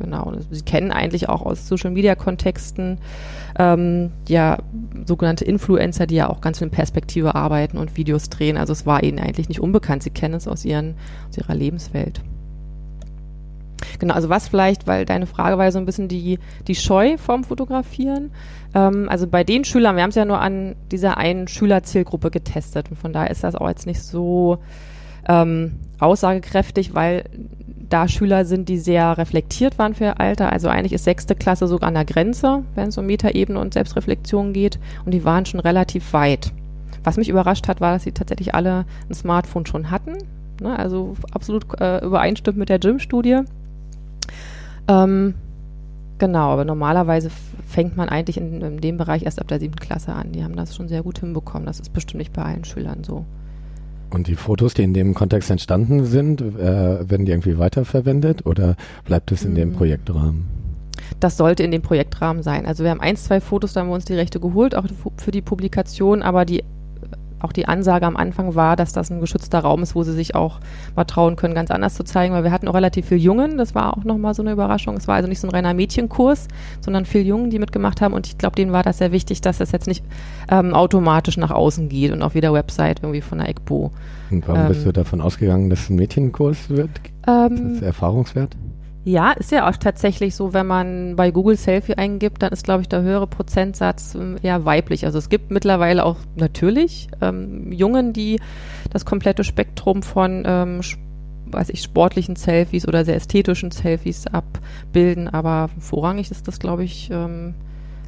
Genau. 0.00 0.32
Sie 0.50 0.62
kennen 0.62 0.90
eigentlich 0.90 1.28
auch 1.28 1.42
aus 1.42 1.68
Social 1.68 1.90
Media 1.90 2.14
Kontexten 2.14 2.98
ähm, 3.60 4.10
ja 4.26 4.58
sogenannte 5.04 5.44
Influencer, 5.44 6.06
die 6.06 6.14
ja 6.14 6.30
auch 6.30 6.40
ganz 6.40 6.58
viel 6.58 6.68
in 6.68 6.72
Perspektive 6.72 7.34
arbeiten 7.34 7.76
und 7.76 7.96
Videos 7.96 8.30
drehen. 8.30 8.56
Also 8.56 8.72
es 8.72 8.86
war 8.86 9.02
ihnen 9.02 9.18
eigentlich 9.18 9.50
nicht 9.50 9.60
unbekannt. 9.60 10.02
Sie 10.02 10.10
kennen 10.10 10.34
es 10.34 10.48
aus, 10.48 10.64
ihren, 10.64 10.94
aus 11.28 11.36
ihrer 11.36 11.54
Lebenswelt. 11.54 12.22
Genau, 13.98 14.14
also 14.14 14.30
was 14.30 14.48
vielleicht, 14.48 14.86
weil 14.86 15.04
deine 15.04 15.26
Frage 15.26 15.58
war 15.58 15.66
ja 15.66 15.72
so 15.72 15.78
ein 15.78 15.84
bisschen 15.84 16.08
die, 16.08 16.38
die 16.68 16.74
Scheu 16.74 17.18
vorm 17.18 17.44
Fotografieren. 17.44 18.30
Ähm, 18.74 19.08
also 19.10 19.26
bei 19.26 19.44
den 19.44 19.64
Schülern, 19.64 19.96
wir 19.96 20.04
haben 20.04 20.10
es 20.10 20.16
ja 20.16 20.24
nur 20.24 20.40
an 20.40 20.74
dieser 20.90 21.18
einen 21.18 21.46
Schülerzielgruppe 21.46 22.30
getestet 22.30 22.90
und 22.90 22.96
von 22.96 23.12
daher 23.12 23.30
ist 23.30 23.44
das 23.44 23.54
auch 23.54 23.68
jetzt 23.68 23.86
nicht 23.86 24.02
so 24.02 24.58
ähm, 25.28 25.72
aussagekräftig, 25.98 26.94
weil 26.94 27.24
da 27.90 28.08
Schüler 28.08 28.44
sind, 28.44 28.68
die 28.68 28.78
sehr 28.78 29.18
reflektiert 29.18 29.78
waren 29.78 29.94
für 29.94 30.04
ihr 30.04 30.20
Alter. 30.20 30.52
Also 30.52 30.68
eigentlich 30.68 30.92
ist 30.92 31.04
sechste 31.04 31.34
Klasse 31.34 31.66
sogar 31.66 31.88
an 31.88 31.94
der 31.94 32.04
Grenze, 32.04 32.62
wenn 32.74 32.88
es 32.88 32.98
um 32.98 33.06
Metaebene 33.06 33.58
und 33.58 33.74
Selbstreflexion 33.74 34.52
geht. 34.52 34.78
Und 35.04 35.12
die 35.12 35.24
waren 35.24 35.44
schon 35.44 35.60
relativ 35.60 36.12
weit. 36.12 36.52
Was 37.02 37.16
mich 37.16 37.28
überrascht 37.28 37.66
hat, 37.68 37.80
war, 37.80 37.92
dass 37.92 38.04
sie 38.04 38.12
tatsächlich 38.12 38.54
alle 38.54 38.84
ein 39.08 39.14
Smartphone 39.14 39.66
schon 39.66 39.90
hatten. 39.90 40.18
Ne? 40.60 40.78
Also 40.78 41.16
absolut 41.32 41.64
äh, 41.80 42.04
übereinstimmt 42.04 42.58
mit 42.58 42.68
der 42.68 42.78
Gym-Studie. 42.78 43.40
Ähm, 44.86 45.34
genau, 46.18 46.50
aber 46.50 46.64
normalerweise 46.64 47.30
fängt 47.66 47.96
man 47.96 48.08
eigentlich 48.08 48.36
in, 48.36 48.60
in 48.60 48.80
dem 48.80 48.98
Bereich 48.98 49.24
erst 49.24 49.40
ab 49.40 49.48
der 49.48 49.58
siebten 49.58 49.80
Klasse 49.80 50.12
an. 50.12 50.32
Die 50.32 50.44
haben 50.44 50.56
das 50.56 50.76
schon 50.76 50.88
sehr 50.88 51.02
gut 51.02 51.18
hinbekommen. 51.18 51.66
Das 51.66 51.80
ist 51.80 51.92
bestimmt 51.92 52.18
nicht 52.18 52.32
bei 52.32 52.42
allen 52.42 52.64
Schülern 52.64 53.02
so. 53.02 53.24
Und 54.10 54.26
die 54.26 54.34
Fotos, 54.34 54.74
die 54.74 54.82
in 54.82 54.92
dem 54.92 55.14
Kontext 55.14 55.50
entstanden 55.50 56.04
sind, 56.04 56.40
äh, 56.40 57.08
werden 57.08 57.26
die 57.26 57.32
irgendwie 57.32 57.58
weiterverwendet 57.58 58.44
oder 58.44 58.76
bleibt 59.04 59.30
es 59.32 59.44
in 59.44 59.52
mhm. 59.52 59.56
dem 59.56 59.72
Projektrahmen? 59.72 60.48
Das 61.20 61.36
sollte 61.36 61.62
in 61.62 61.70
dem 61.70 61.82
Projektrahmen 61.82 62.42
sein. 62.42 62.66
Also 62.66 62.84
wir 62.84 62.90
haben 62.90 63.00
ein, 63.00 63.16
zwei 63.16 63.40
Fotos, 63.40 63.72
da 63.72 63.80
haben 63.80 63.88
wir 63.88 63.94
uns 63.94 64.04
die 64.04 64.14
Rechte 64.14 64.40
geholt, 64.40 64.74
auch 64.74 64.86
für 65.16 65.30
die 65.30 65.42
Publikation, 65.42 66.22
aber 66.22 66.44
die 66.44 66.64
auch 67.40 67.52
die 67.52 67.66
Ansage 67.66 68.06
am 68.06 68.16
Anfang 68.16 68.54
war, 68.54 68.76
dass 68.76 68.92
das 68.92 69.10
ein 69.10 69.20
geschützter 69.20 69.60
Raum 69.60 69.82
ist, 69.82 69.94
wo 69.94 70.02
sie 70.02 70.12
sich 70.12 70.34
auch 70.34 70.60
mal 70.96 71.04
trauen 71.04 71.36
können, 71.36 71.54
ganz 71.54 71.70
anders 71.70 71.94
zu 71.94 72.04
zeigen, 72.04 72.34
weil 72.34 72.44
wir 72.44 72.52
hatten 72.52 72.68
auch 72.68 72.74
relativ 72.74 73.06
viel 73.06 73.18
Jungen, 73.18 73.58
das 73.58 73.74
war 73.74 73.96
auch 73.96 74.04
nochmal 74.04 74.34
so 74.34 74.42
eine 74.42 74.52
Überraschung. 74.52 74.96
Es 74.96 75.08
war 75.08 75.16
also 75.16 75.28
nicht 75.28 75.40
so 75.40 75.48
ein 75.48 75.50
reiner 75.50 75.74
Mädchenkurs, 75.74 76.48
sondern 76.80 77.04
viel 77.04 77.26
Jungen, 77.26 77.50
die 77.50 77.58
mitgemacht 77.58 78.00
haben 78.00 78.14
und 78.14 78.26
ich 78.26 78.38
glaube, 78.38 78.56
denen 78.56 78.72
war 78.72 78.82
das 78.82 78.98
sehr 78.98 79.12
wichtig, 79.12 79.40
dass 79.40 79.58
das 79.58 79.72
jetzt 79.72 79.86
nicht 79.86 80.04
ähm, 80.50 80.74
automatisch 80.74 81.36
nach 81.36 81.50
außen 81.50 81.88
geht 81.88 82.12
und 82.12 82.22
auf 82.22 82.34
jeder 82.34 82.52
Website 82.52 83.00
irgendwie 83.02 83.20
von 83.20 83.38
der 83.38 83.48
EGBO. 83.48 83.90
Und 84.30 84.46
warum 84.46 84.62
ähm, 84.62 84.68
bist 84.68 84.86
du 84.86 84.92
davon 84.92 85.20
ausgegangen, 85.20 85.70
dass 85.70 85.80
es 85.80 85.90
ein 85.90 85.96
Mädchenkurs 85.96 86.70
wird? 86.70 86.90
Ähm, 87.26 87.72
ist 87.72 87.76
das 87.76 87.82
erfahrungswert? 87.82 88.56
Ja, 89.04 89.32
ist 89.32 89.50
ja 89.50 89.68
auch 89.68 89.76
tatsächlich 89.76 90.34
so, 90.34 90.52
wenn 90.52 90.66
man 90.66 91.16
bei 91.16 91.30
Google 91.30 91.56
Selfie 91.56 91.94
eingibt, 91.94 92.42
dann 92.42 92.52
ist, 92.52 92.64
glaube 92.64 92.82
ich, 92.82 92.88
der 92.88 93.00
höhere 93.00 93.26
Prozentsatz 93.26 94.14
ähm, 94.14 94.36
eher 94.42 94.64
weiblich. 94.66 95.06
Also 95.06 95.18
es 95.18 95.30
gibt 95.30 95.50
mittlerweile 95.50 96.04
auch 96.04 96.16
natürlich 96.36 97.08
ähm, 97.22 97.72
Jungen, 97.72 98.12
die 98.12 98.40
das 98.90 99.06
komplette 99.06 99.42
Spektrum 99.42 100.02
von 100.02 100.42
ähm, 100.46 100.80
weiß 101.52 101.70
ich, 101.70 101.82
sportlichen 101.82 102.36
Selfies 102.36 102.86
oder 102.86 103.04
sehr 103.04 103.16
ästhetischen 103.16 103.70
Selfies 103.70 104.26
abbilden, 104.26 105.28
aber 105.28 105.68
vorrangig 105.78 106.30
ist 106.30 106.46
das, 106.48 106.58
glaube 106.58 106.84
ich, 106.84 107.10
ähm, 107.10 107.54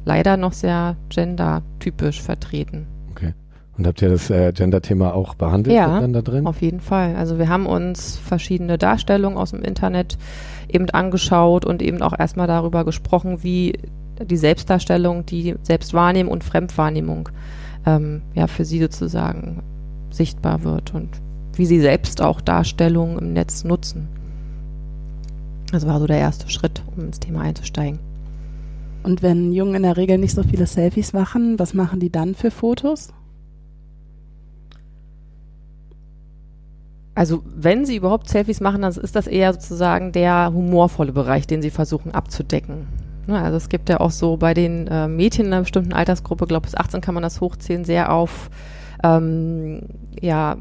leider 0.05 0.37
noch 0.37 0.53
sehr 0.53 0.95
gendertypisch 1.09 2.21
vertreten. 2.21 2.87
Okay. 3.11 3.33
Und 3.77 3.87
habt 3.87 4.01
ihr 4.01 4.09
das 4.09 4.29
äh, 4.29 4.51
Gender-Thema 4.53 5.13
auch 5.13 5.33
behandelt 5.35 5.75
ja, 5.75 5.99
dann 5.99 6.13
da 6.13 6.21
drin? 6.21 6.45
auf 6.45 6.61
jeden 6.61 6.79
Fall. 6.79 7.15
Also 7.15 7.39
wir 7.39 7.49
haben 7.49 7.65
uns 7.65 8.17
verschiedene 8.17 8.77
Darstellungen 8.77 9.37
aus 9.37 9.51
dem 9.51 9.63
Internet 9.63 10.17
eben 10.73 10.89
angeschaut 10.89 11.65
und 11.65 11.81
eben 11.81 12.01
auch 12.01 12.17
erstmal 12.17 12.47
darüber 12.47 12.85
gesprochen, 12.85 13.43
wie 13.43 13.73
die 14.21 14.37
Selbstdarstellung, 14.37 15.25
die 15.25 15.55
Selbstwahrnehmung 15.61 16.31
und 16.31 16.43
Fremdwahrnehmung 16.43 17.29
ähm, 17.85 18.21
ja 18.33 18.47
für 18.47 18.65
sie 18.65 18.79
sozusagen 18.79 19.63
sichtbar 20.11 20.63
wird 20.63 20.93
und 20.93 21.09
wie 21.55 21.65
sie 21.65 21.79
selbst 21.79 22.21
auch 22.21 22.41
Darstellungen 22.41 23.17
im 23.19 23.33
Netz 23.33 23.63
nutzen. 23.63 24.07
Das 25.71 25.87
war 25.87 25.99
so 25.99 26.07
der 26.07 26.19
erste 26.19 26.49
Schritt, 26.49 26.83
um 26.95 27.05
ins 27.05 27.19
Thema 27.19 27.41
einzusteigen. 27.41 27.99
Und 29.03 29.21
wenn 29.21 29.51
Jungen 29.51 29.75
in 29.75 29.83
der 29.83 29.97
Regel 29.97 30.17
nicht 30.17 30.33
so 30.33 30.43
viele 30.43 30.65
Selfies 30.65 31.13
machen, 31.13 31.59
was 31.59 31.73
machen 31.73 31.99
die 31.99 32.11
dann 32.11 32.35
für 32.35 32.51
Fotos? 32.51 33.09
Also 37.15 37.43
wenn 37.45 37.85
sie 37.85 37.95
überhaupt 37.95 38.27
Selfies 38.27 38.59
machen, 38.59 38.81
dann 38.81 38.91
ist 38.91 39.15
das 39.15 39.27
eher 39.27 39.53
sozusagen 39.53 40.11
der 40.11 40.51
humorvolle 40.53 41.11
Bereich, 41.11 41.45
den 41.45 41.61
sie 41.61 41.69
versuchen 41.69 42.11
abzudecken. 42.11 42.87
Ne, 43.27 43.39
also 43.39 43.55
es 43.55 43.69
gibt 43.69 43.87
ja 43.89 43.99
auch 43.99 44.11
so 44.11 44.35
bei 44.35 44.53
den 44.53 44.87
äh, 44.87 45.07
Mädchen 45.07 45.45
in 45.45 45.53
einer 45.53 45.61
bestimmten 45.61 45.93
Altersgruppe, 45.93 46.45
glaube 46.45 46.65
bis 46.65 46.75
18 46.75 46.99
kann 47.01 47.13
man 47.13 47.23
das 47.23 47.39
hochziehen, 47.39 47.85
sehr 47.85 48.11
auf 48.11 48.49
ähm, 49.03 49.81
ja, 50.19 50.57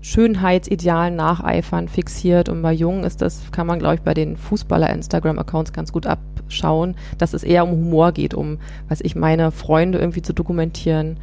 Schönheitsidealen 0.00 1.16
nacheifern 1.16 1.88
fixiert 1.88 2.48
und 2.48 2.62
bei 2.62 2.72
Jungen 2.72 3.04
ist 3.04 3.20
das, 3.20 3.50
kann 3.50 3.66
man 3.66 3.78
glaube 3.78 3.96
ich 3.96 4.00
bei 4.02 4.14
den 4.14 4.36
Fußballer-Instagram-Accounts 4.36 5.72
ganz 5.72 5.92
gut 5.92 6.06
abschauen, 6.06 6.94
dass 7.18 7.34
es 7.34 7.42
eher 7.42 7.64
um 7.64 7.72
Humor 7.72 8.12
geht, 8.12 8.32
um, 8.32 8.58
was 8.88 9.00
ich 9.02 9.14
meine, 9.14 9.50
Freunde 9.50 9.98
irgendwie 9.98 10.22
zu 10.22 10.32
dokumentieren. 10.32 11.18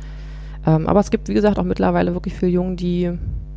Ähm, 0.65 0.87
aber 0.87 0.99
es 0.99 1.11
gibt, 1.11 1.29
wie 1.29 1.33
gesagt, 1.33 1.59
auch 1.59 1.63
mittlerweile 1.63 2.13
wirklich 2.13 2.33
viele 2.33 2.51
Jungen, 2.51 2.75
die, 2.75 3.09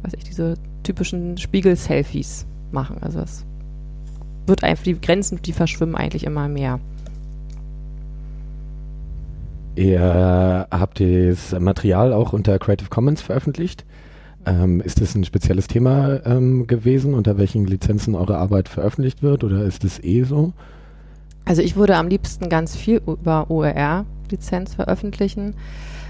weiß 0.02 0.12
ich, 0.16 0.24
diese 0.24 0.54
typischen 0.82 1.38
Spiegel-Selfies 1.38 2.46
machen. 2.70 2.98
Also 3.00 3.20
es 3.20 3.44
wird 4.46 4.64
einfach, 4.64 4.84
die 4.84 5.00
Grenzen, 5.00 5.40
die 5.42 5.52
verschwimmen 5.52 5.94
eigentlich 5.94 6.24
immer 6.24 6.48
mehr. 6.48 6.80
Ihr 9.76 10.66
habt 10.70 11.00
das 11.00 11.58
Material 11.58 12.12
auch 12.12 12.32
unter 12.32 12.58
Creative 12.58 12.88
Commons 12.88 13.22
veröffentlicht. 13.22 13.84
Ähm, 14.44 14.80
ist 14.80 15.00
das 15.00 15.14
ein 15.14 15.24
spezielles 15.24 15.68
Thema 15.68 16.24
ähm, 16.26 16.66
gewesen, 16.66 17.14
unter 17.14 17.38
welchen 17.38 17.66
Lizenzen 17.66 18.14
eure 18.14 18.38
Arbeit 18.38 18.68
veröffentlicht 18.68 19.22
wird 19.22 19.44
oder 19.44 19.62
ist 19.64 19.84
es 19.84 20.02
eh 20.02 20.24
so? 20.24 20.52
Also 21.44 21.62
ich 21.62 21.76
würde 21.76 21.96
am 21.96 22.08
liebsten 22.08 22.48
ganz 22.48 22.76
viel 22.76 23.00
über 23.06 23.50
OER-Lizenz 23.50 24.74
veröffentlichen. 24.74 25.54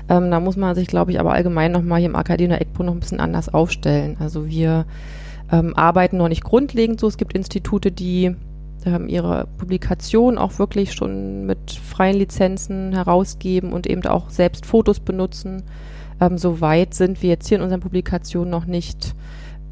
Ähm, 0.08 0.30
da 0.30 0.40
muss 0.40 0.56
man 0.56 0.74
sich, 0.74 0.86
glaube 0.86 1.10
ich, 1.10 1.20
aber 1.20 1.32
allgemein 1.32 1.72
nochmal 1.72 2.00
hier 2.00 2.08
im 2.08 2.16
Akademie 2.16 2.54
ECPO 2.54 2.82
noch 2.82 2.94
ein 2.94 3.00
bisschen 3.00 3.20
anders 3.20 3.52
aufstellen. 3.52 4.16
Also 4.20 4.46
wir 4.46 4.86
ähm, 5.52 5.76
arbeiten 5.76 6.16
noch 6.16 6.28
nicht 6.28 6.44
grundlegend 6.44 7.00
so. 7.00 7.06
Es 7.06 7.18
gibt 7.18 7.34
Institute, 7.34 7.90
die 7.92 8.34
ähm, 8.86 9.08
ihre 9.08 9.46
Publikation 9.58 10.38
auch 10.38 10.58
wirklich 10.58 10.92
schon 10.92 11.46
mit 11.46 11.70
freien 11.70 12.16
Lizenzen 12.16 12.92
herausgeben 12.92 13.72
und 13.72 13.86
eben 13.86 14.04
auch 14.06 14.30
selbst 14.30 14.66
Fotos 14.66 15.00
benutzen. 15.00 15.64
Ähm, 16.20 16.38
so 16.38 16.60
weit 16.60 16.94
sind 16.94 17.22
wir 17.22 17.30
jetzt 17.30 17.48
hier 17.48 17.58
in 17.58 17.64
unseren 17.64 17.80
Publikationen 17.80 18.50
noch 18.50 18.66
nicht. 18.66 19.14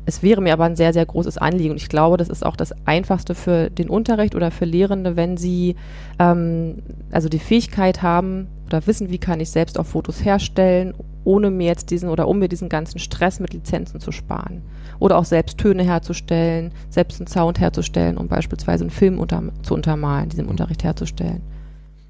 Es 0.08 0.22
wäre 0.22 0.40
mir 0.40 0.52
aber 0.52 0.64
ein 0.64 0.76
sehr, 0.76 0.92
sehr 0.92 1.04
großes 1.04 1.38
Anliegen. 1.38 1.72
Und 1.72 1.78
ich 1.78 1.88
glaube, 1.88 2.16
das 2.16 2.28
ist 2.28 2.46
auch 2.46 2.56
das 2.56 2.72
Einfachste 2.86 3.34
für 3.34 3.70
den 3.70 3.88
Unterricht 3.88 4.34
oder 4.34 4.50
für 4.50 4.64
Lehrende, 4.64 5.16
wenn 5.16 5.36
sie 5.36 5.76
ähm, 6.18 6.82
also 7.10 7.28
die 7.28 7.40
Fähigkeit 7.40 8.02
haben 8.02 8.48
oder 8.66 8.86
wissen, 8.86 9.10
wie 9.10 9.18
kann 9.18 9.40
ich 9.40 9.50
selbst 9.50 9.78
auch 9.78 9.86
Fotos 9.86 10.24
herstellen, 10.24 10.94
ohne 11.24 11.50
mir 11.50 11.66
jetzt 11.66 11.90
diesen 11.90 12.08
oder 12.08 12.28
um 12.28 12.38
mir 12.38 12.48
diesen 12.48 12.68
ganzen 12.68 12.98
Stress 12.98 13.40
mit 13.40 13.52
Lizenzen 13.52 14.00
zu 14.00 14.12
sparen. 14.12 14.62
Oder 14.98 15.18
auch 15.18 15.24
selbst 15.24 15.58
Töne 15.58 15.84
herzustellen, 15.84 16.72
selbst 16.88 17.20
einen 17.20 17.26
Sound 17.26 17.60
herzustellen, 17.60 18.16
um 18.16 18.28
beispielsweise 18.28 18.84
einen 18.84 18.90
Film 18.90 19.18
unter, 19.18 19.42
zu 19.62 19.74
untermalen, 19.74 20.28
diesen 20.28 20.46
Unterricht 20.46 20.84
herzustellen. 20.84 21.42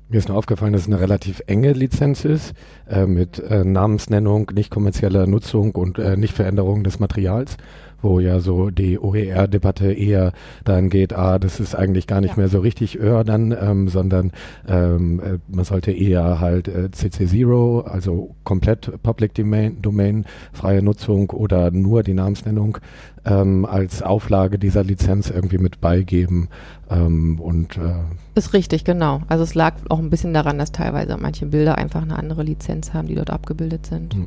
Mir 0.08 0.18
ist 0.18 0.28
nur 0.28 0.38
aufgefallen, 0.38 0.72
dass 0.72 0.82
es 0.82 0.86
eine 0.86 1.00
relativ 1.00 1.42
enge 1.48 1.72
Lizenz 1.72 2.24
ist, 2.24 2.54
äh, 2.88 3.06
mit 3.06 3.40
äh, 3.40 3.64
Namensnennung, 3.64 4.52
nicht 4.54 4.70
kommerzieller 4.70 5.26
Nutzung 5.26 5.72
und 5.72 5.98
äh, 5.98 6.16
Nichtveränderung 6.16 6.84
des 6.84 7.00
Materials 7.00 7.56
wo 8.02 8.20
ja 8.20 8.40
so 8.40 8.70
die 8.70 8.98
OER-Debatte 8.98 9.92
eher 9.92 10.32
dann 10.64 10.90
geht, 10.90 11.12
ah, 11.12 11.38
das 11.38 11.60
ist 11.60 11.74
eigentlich 11.74 12.06
gar 12.06 12.20
nicht 12.20 12.32
ja. 12.32 12.38
mehr 12.38 12.48
so 12.48 12.60
richtig 12.60 13.00
OER 13.00 13.24
dann, 13.24 13.52
ähm, 13.52 13.88
sondern 13.88 14.32
ähm, 14.68 15.20
äh, 15.20 15.38
man 15.48 15.64
sollte 15.64 15.92
eher 15.92 16.40
halt 16.40 16.68
äh, 16.68 16.88
CC0, 16.92 17.84
also 17.84 18.34
komplett 18.44 19.02
Public 19.02 19.34
Domain, 19.34 19.80
Domain, 19.82 20.24
freie 20.52 20.82
Nutzung 20.82 21.30
oder 21.30 21.70
nur 21.70 22.02
die 22.02 22.14
Namensnennung 22.14 22.78
ähm, 23.26 23.64
als 23.64 24.02
Auflage 24.02 24.58
dieser 24.58 24.84
Lizenz 24.84 25.30
irgendwie 25.30 25.58
mit 25.58 25.80
beigeben. 25.80 26.48
Ähm, 26.88 27.40
und, 27.40 27.76
äh, 27.76 27.94
ist 28.34 28.52
richtig, 28.52 28.84
genau. 28.84 29.22
Also 29.28 29.42
es 29.42 29.54
lag 29.54 29.74
auch 29.88 29.98
ein 29.98 30.10
bisschen 30.10 30.32
daran, 30.32 30.58
dass 30.58 30.72
teilweise 30.72 31.16
manche 31.16 31.46
Bilder 31.46 31.76
einfach 31.76 32.02
eine 32.02 32.16
andere 32.16 32.44
Lizenz 32.44 32.94
haben, 32.94 33.08
die 33.08 33.14
dort 33.14 33.30
abgebildet 33.30 33.86
sind. 33.86 34.14
Hm. 34.14 34.26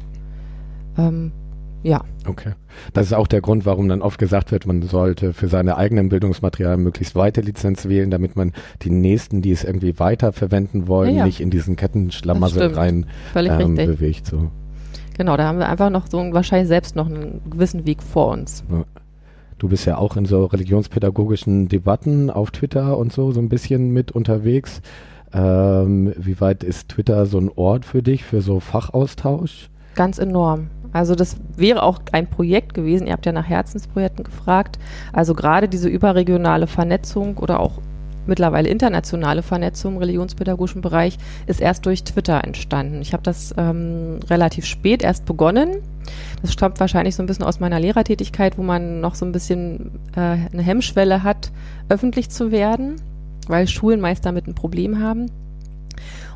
Ähm, 0.98 1.32
ja. 1.84 2.04
Okay. 2.26 2.54
Das 2.94 3.08
ist 3.08 3.14
auch 3.14 3.28
der 3.28 3.42
Grund, 3.42 3.66
warum 3.66 3.88
dann 3.88 4.02
oft 4.02 4.20
gesagt 4.20 4.52
wird, 4.52 4.66
man 4.66 4.82
sollte 4.82 5.34
für 5.34 5.48
seine 5.48 5.78
eigenen 5.78 6.10
Bildungsmaterialien 6.10 6.84
möglichst 6.84 7.16
weite 7.16 7.42
Lizenz 7.42 7.88
wählen, 7.88 8.12
damit 8.12 8.36
man 8.36 8.54
die 8.82 8.90
nächsten, 8.90 9.42
die 9.42 9.52
es 9.52 9.64
irgendwie 9.64 10.00
weiter 10.00 10.34
verwenden 10.34 10.88
wollen, 10.88 11.12
ja, 11.12 11.20
ja. 11.20 11.26
nicht 11.26 11.42
in 11.42 11.50
diesen 11.50 11.76
Kettenschlamassel 11.76 12.74
rein 12.74 13.06
ähm, 13.36 13.76
bewegt. 13.76 14.26
So. 14.26 14.52
Genau, 15.18 15.38
da 15.38 15.46
haben 15.46 15.60
wir 15.60 15.70
einfach 15.70 15.90
noch 15.90 16.08
so 16.08 16.18
wahrscheinlich 16.32 16.68
selbst 16.68 16.96
noch 16.96 17.08
einen 17.08 17.42
gewissen 17.50 17.86
Weg 17.86 18.04
vor 18.04 18.30
uns. 18.30 18.64
Ja. 18.72 18.84
Du 19.58 19.68
bist 19.68 19.86
ja 19.86 19.98
auch 19.98 20.16
in 20.16 20.24
so 20.26 20.46
religionspädagogischen 20.46 21.68
Debatten 21.68 22.30
auf 22.30 22.52
Twitter 22.52 22.98
und 22.98 23.12
so 23.12 23.34
so 23.34 23.42
ein 23.42 23.50
bisschen 23.50 23.92
mit 23.92 24.14
unterwegs. 24.14 24.82
Ähm, 25.34 26.14
wie 26.18 26.40
weit 26.40 26.64
ist 26.64 26.90
Twitter 26.90 27.26
so 27.26 27.38
ein 27.40 27.52
Ort 27.54 27.86
für 27.86 28.02
dich, 28.02 28.24
für 28.24 28.42
so 28.42 28.62
Fachaustausch? 28.62 29.70
Ganz 29.96 30.18
enorm. 30.18 30.70
Also 30.92 31.16
das 31.16 31.38
wäre 31.56 31.84
auch 31.84 32.00
ein 32.12 32.28
Projekt 32.28 32.74
gewesen. 32.74 33.08
Ihr 33.08 33.14
habt 33.14 33.26
ja 33.26 33.32
nach 33.32 33.48
Herzensprojekten 33.48 34.24
gefragt. 34.24 34.80
Also 35.14 35.34
gerade 35.34 35.70
diese 35.70 35.90
überregionale 35.90 36.68
Vernetzung 36.68 37.38
oder 37.38 37.60
auch 37.60 37.80
mittlerweile 38.30 38.70
internationale 38.70 39.42
Vernetzung 39.42 39.94
im 39.94 40.00
religionspädagogischen 40.00 40.82
Bereich 40.82 41.18
ist 41.48 41.60
erst 41.60 41.86
durch 41.86 42.04
Twitter 42.04 42.44
entstanden. 42.44 43.02
Ich 43.02 43.12
habe 43.12 43.24
das 43.24 43.54
ähm, 43.58 44.20
relativ 44.30 44.66
spät 44.66 45.04
erst 45.04 45.26
begonnen. 45.26 45.78
Das 46.42 46.54
stammt 46.54 46.80
wahrscheinlich 46.80 47.16
so 47.16 47.24
ein 47.24 47.26
bisschen 47.26 47.46
aus 47.46 47.60
meiner 47.60 47.80
Lehrertätigkeit, 47.80 48.58
wo 48.58 48.64
man 48.64 49.02
noch 49.02 49.16
so 49.16 49.26
ein 49.26 49.32
bisschen 49.32 49.92
äh, 50.16 50.20
eine 50.20 50.62
Hemmschwelle 50.62 51.24
hat, 51.24 51.52
öffentlich 51.90 52.30
zu 52.30 52.52
werden, 52.52 52.96
weil 53.48 53.68
Schulen 53.68 54.00
meist 54.00 54.26
damit 54.26 54.48
ein 54.48 54.56
Problem 54.56 55.00
haben. 55.00 55.26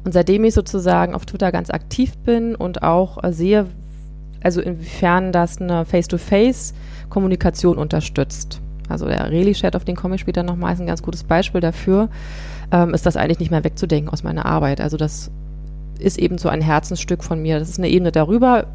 Und 0.04 0.12
seitdem 0.14 0.44
ich 0.44 0.54
sozusagen 0.54 1.16
auf 1.16 1.26
Twitter 1.26 1.52
ganz 1.52 1.70
aktiv 1.70 2.18
bin 2.18 2.56
und 2.56 2.84
auch 2.84 3.24
äh, 3.24 3.32
sehe, 3.32 3.68
also 4.44 4.62
inwiefern 4.62 5.32
das 5.32 5.60
eine 5.60 5.86
Face-to-Face-Kommunikation 5.86 7.78
unterstützt. 7.78 8.62
Also 8.90 9.08
der 9.08 9.32
Reli-Chat, 9.32 9.76
auf 9.76 9.86
den 9.86 9.96
komme 9.96 10.16
ich 10.16 10.22
später 10.22 10.44
nochmal, 10.44 10.74
ist 10.74 10.82
ein 10.82 10.88
ganz 10.88 11.02
gutes 11.02 11.24
Beispiel 11.24 11.62
dafür, 11.62 12.10
ähm, 12.72 12.94
ist 12.94 13.06
das 13.06 13.18
eigentlich 13.18 13.40
nicht 13.40 13.52
mehr 13.52 13.64
wegzudenken 13.64 14.12
aus 14.12 14.24
meiner 14.24 14.46
Arbeit. 14.46 14.82
Also 14.82 14.98
das 14.98 15.32
ist 16.00 16.18
eben 16.20 16.38
so 16.38 16.50
ein 16.50 16.62
Herzensstück 16.62 17.24
von 17.24 17.42
mir. 17.42 17.60
Das 17.60 17.70
ist 17.70 17.80
eine 17.80 17.90
Ebene 17.90 18.12
darüber. 18.12 18.68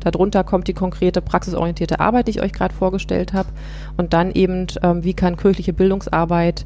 Darunter 0.00 0.44
kommt 0.44 0.68
die 0.68 0.72
konkrete 0.72 1.20
praxisorientierte 1.20 1.98
Arbeit, 1.98 2.28
die 2.28 2.32
ich 2.32 2.42
euch 2.42 2.52
gerade 2.52 2.74
vorgestellt 2.74 3.32
habe. 3.32 3.48
Und 3.96 4.12
dann 4.12 4.30
eben, 4.32 4.66
ähm, 4.82 5.02
wie 5.02 5.14
kann 5.14 5.36
kirchliche 5.36 5.72
Bildungsarbeit 5.72 6.64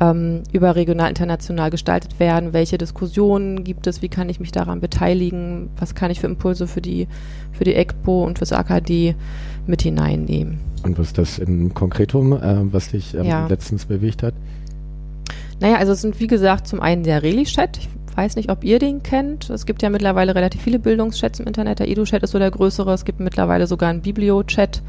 ähm, 0.00 0.42
überregional, 0.52 1.08
international 1.08 1.70
gestaltet 1.70 2.18
werden? 2.20 2.52
Welche 2.52 2.78
Diskussionen 2.78 3.64
gibt 3.64 3.86
es? 3.86 4.02
Wie 4.02 4.08
kann 4.08 4.28
ich 4.28 4.40
mich 4.40 4.52
daran 4.52 4.80
beteiligen? 4.80 5.70
Was 5.78 5.94
kann 5.94 6.10
ich 6.10 6.20
für 6.20 6.26
Impulse 6.26 6.66
für 6.66 6.80
die, 6.80 7.08
für 7.52 7.64
die 7.64 7.74
ECPO 7.74 8.24
und 8.24 8.38
fürs 8.38 8.52
AKD 8.52 9.14
mit 9.66 9.82
hineinnehmen? 9.82 10.58
Und 10.82 10.98
was 10.98 11.08
ist 11.08 11.18
das 11.18 11.38
im 11.38 11.74
Konkretum, 11.74 12.32
äh, 12.32 12.72
was 12.72 12.90
dich 12.90 13.14
ähm, 13.14 13.24
ja. 13.24 13.46
letztens 13.46 13.86
bewegt 13.86 14.22
hat? 14.22 14.34
Naja, 15.60 15.76
also 15.76 15.92
es 15.92 16.02
sind 16.02 16.20
wie 16.20 16.28
gesagt 16.28 16.68
zum 16.68 16.80
einen 16.80 17.02
der 17.02 17.22
Reli-Chat. 17.22 17.78
Ich 17.78 17.88
weiß 18.16 18.36
nicht, 18.36 18.50
ob 18.50 18.64
ihr 18.64 18.78
den 18.78 19.02
kennt. 19.02 19.50
Es 19.50 19.66
gibt 19.66 19.82
ja 19.82 19.90
mittlerweile 19.90 20.34
relativ 20.34 20.62
viele 20.62 20.78
Bildungschats 20.78 21.40
im 21.40 21.46
Internet. 21.46 21.80
Der 21.80 21.88
Edu-Chat 21.88 22.22
ist 22.22 22.30
so 22.30 22.38
der 22.38 22.50
größere. 22.50 22.92
Es 22.92 23.04
gibt 23.04 23.20
mittlerweile 23.20 23.66
sogar 23.66 23.90
einen 23.90 24.02
Biblio-Chat. 24.02 24.82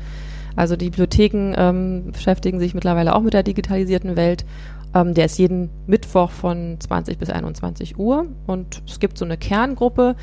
Also 0.55 0.75
die 0.75 0.89
Bibliotheken 0.89 1.53
ähm, 1.55 2.11
beschäftigen 2.11 2.59
sich 2.59 2.73
mittlerweile 2.73 3.15
auch 3.15 3.21
mit 3.21 3.33
der 3.33 3.43
digitalisierten 3.43 4.15
Welt. 4.15 4.45
Ähm, 4.93 5.13
der 5.13 5.25
ist 5.25 5.37
jeden 5.37 5.69
Mittwoch 5.87 6.31
von 6.31 6.77
20 6.79 7.17
bis 7.17 7.29
21 7.29 7.97
Uhr 7.99 8.25
und 8.47 8.81
es 8.87 8.99
gibt 8.99 9.17
so 9.17 9.25
eine 9.25 9.37
Kerngruppe, 9.37 10.15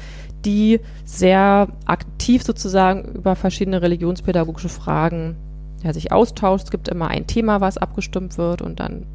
die 0.45 0.81
sehr 1.05 1.69
aktiv 1.85 2.43
sozusagen 2.43 3.05
über 3.15 3.37
verschiedene 3.37 3.83
religionspädagogische 3.83 4.69
Fragen 4.69 5.37
ja, 5.83 5.93
sich 5.93 6.13
austauscht. 6.13 6.65
Es 6.65 6.71
gibt 6.71 6.89
immer 6.89 7.09
ein 7.09 7.27
Thema, 7.27 7.61
was 7.61 7.79
abgestimmt 7.79 8.39
wird 8.39 8.63
und 8.63 8.81
dann 8.81 9.07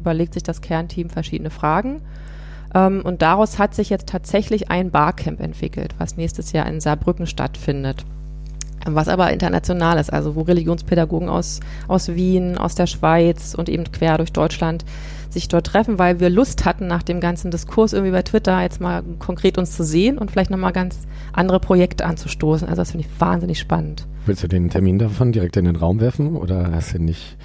überlegt 0.00 0.34
sich 0.34 0.42
das 0.42 0.60
Kernteam 0.60 1.10
verschiedene 1.10 1.50
Fragen. 1.50 2.02
Ähm, 2.74 3.02
und 3.04 3.22
daraus 3.22 3.58
hat 3.58 3.74
sich 3.74 3.90
jetzt 3.90 4.08
tatsächlich 4.08 4.70
ein 4.70 4.90
Barcamp 4.90 5.40
entwickelt, 5.40 5.94
was 5.98 6.16
nächstes 6.16 6.52
Jahr 6.52 6.66
in 6.66 6.80
Saarbrücken 6.80 7.26
stattfindet 7.26 8.04
was 8.86 9.08
aber 9.08 9.32
international 9.32 9.98
ist, 9.98 10.12
also 10.12 10.36
wo 10.36 10.42
Religionspädagogen 10.42 11.28
aus, 11.28 11.60
aus 11.88 12.08
Wien, 12.08 12.58
aus 12.58 12.74
der 12.74 12.86
Schweiz 12.86 13.54
und 13.54 13.68
eben 13.68 13.84
quer 13.90 14.18
durch 14.18 14.32
Deutschland 14.32 14.84
sich 15.30 15.48
dort 15.48 15.66
treffen, 15.66 15.98
weil 15.98 16.20
wir 16.20 16.30
Lust 16.30 16.64
hatten, 16.64 16.86
nach 16.86 17.02
dem 17.02 17.20
ganzen 17.20 17.50
Diskurs 17.50 17.92
irgendwie 17.92 18.12
bei 18.12 18.22
Twitter 18.22 18.62
jetzt 18.62 18.80
mal 18.80 19.02
konkret 19.18 19.58
uns 19.58 19.76
zu 19.76 19.84
sehen 19.84 20.18
und 20.18 20.30
vielleicht 20.30 20.50
nochmal 20.50 20.72
ganz 20.72 21.00
andere 21.32 21.60
Projekte 21.60 22.06
anzustoßen. 22.06 22.66
Also 22.66 22.80
das 22.80 22.92
finde 22.92 23.06
ich 23.06 23.20
wahnsinnig 23.20 23.58
spannend. 23.58 24.06
Willst 24.26 24.42
du 24.42 24.48
den 24.48 24.70
Termin 24.70 24.98
davon 24.98 25.32
direkt 25.32 25.56
in 25.56 25.66
den 25.66 25.76
Raum 25.76 26.00
werfen 26.00 26.36
oder 26.36 26.70
hast 26.72 26.92
du 26.92 26.98
ihn 26.98 27.04
nicht 27.04 27.36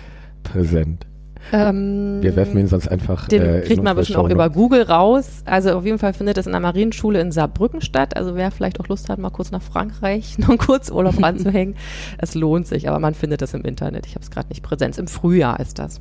präsent? 0.43 1.05
Ähm, 1.51 2.19
Wir 2.21 2.35
werfen 2.35 2.57
ihn 2.57 2.67
sonst 2.67 2.87
einfach. 2.87 3.27
Den 3.27 3.41
äh, 3.41 3.61
kriegt 3.61 3.83
man 3.83 3.95
bestimmt 3.95 4.19
auch 4.19 4.29
über 4.29 4.49
Google 4.49 4.83
raus. 4.83 5.43
Also 5.45 5.71
auf 5.71 5.85
jeden 5.85 5.99
Fall 5.99 6.13
findet 6.13 6.37
es 6.37 6.45
in 6.45 6.51
der 6.51 6.61
Marienschule 6.61 7.19
in 7.19 7.31
Saarbrücken 7.31 7.81
statt. 7.81 8.15
Also 8.15 8.35
wer 8.35 8.51
vielleicht 8.51 8.79
auch 8.79 8.87
Lust 8.87 9.09
hat, 9.09 9.19
mal 9.19 9.29
kurz 9.29 9.51
nach 9.51 9.61
Frankreich 9.61 10.37
noch 10.39 10.49
einen 10.49 10.57
Kurzurlaub 10.57 11.21
anzuhängen, 11.23 11.75
es 12.17 12.35
lohnt 12.35 12.67
sich. 12.67 12.87
Aber 12.87 12.99
man 12.99 13.13
findet 13.13 13.41
es 13.41 13.53
im 13.53 13.63
Internet. 13.63 14.05
Ich 14.05 14.15
habe 14.15 14.23
es 14.23 14.31
gerade 14.31 14.49
nicht 14.49 14.63
präsent. 14.63 14.97
Im 14.97 15.07
Frühjahr 15.07 15.59
ist 15.59 15.79
das. 15.79 15.99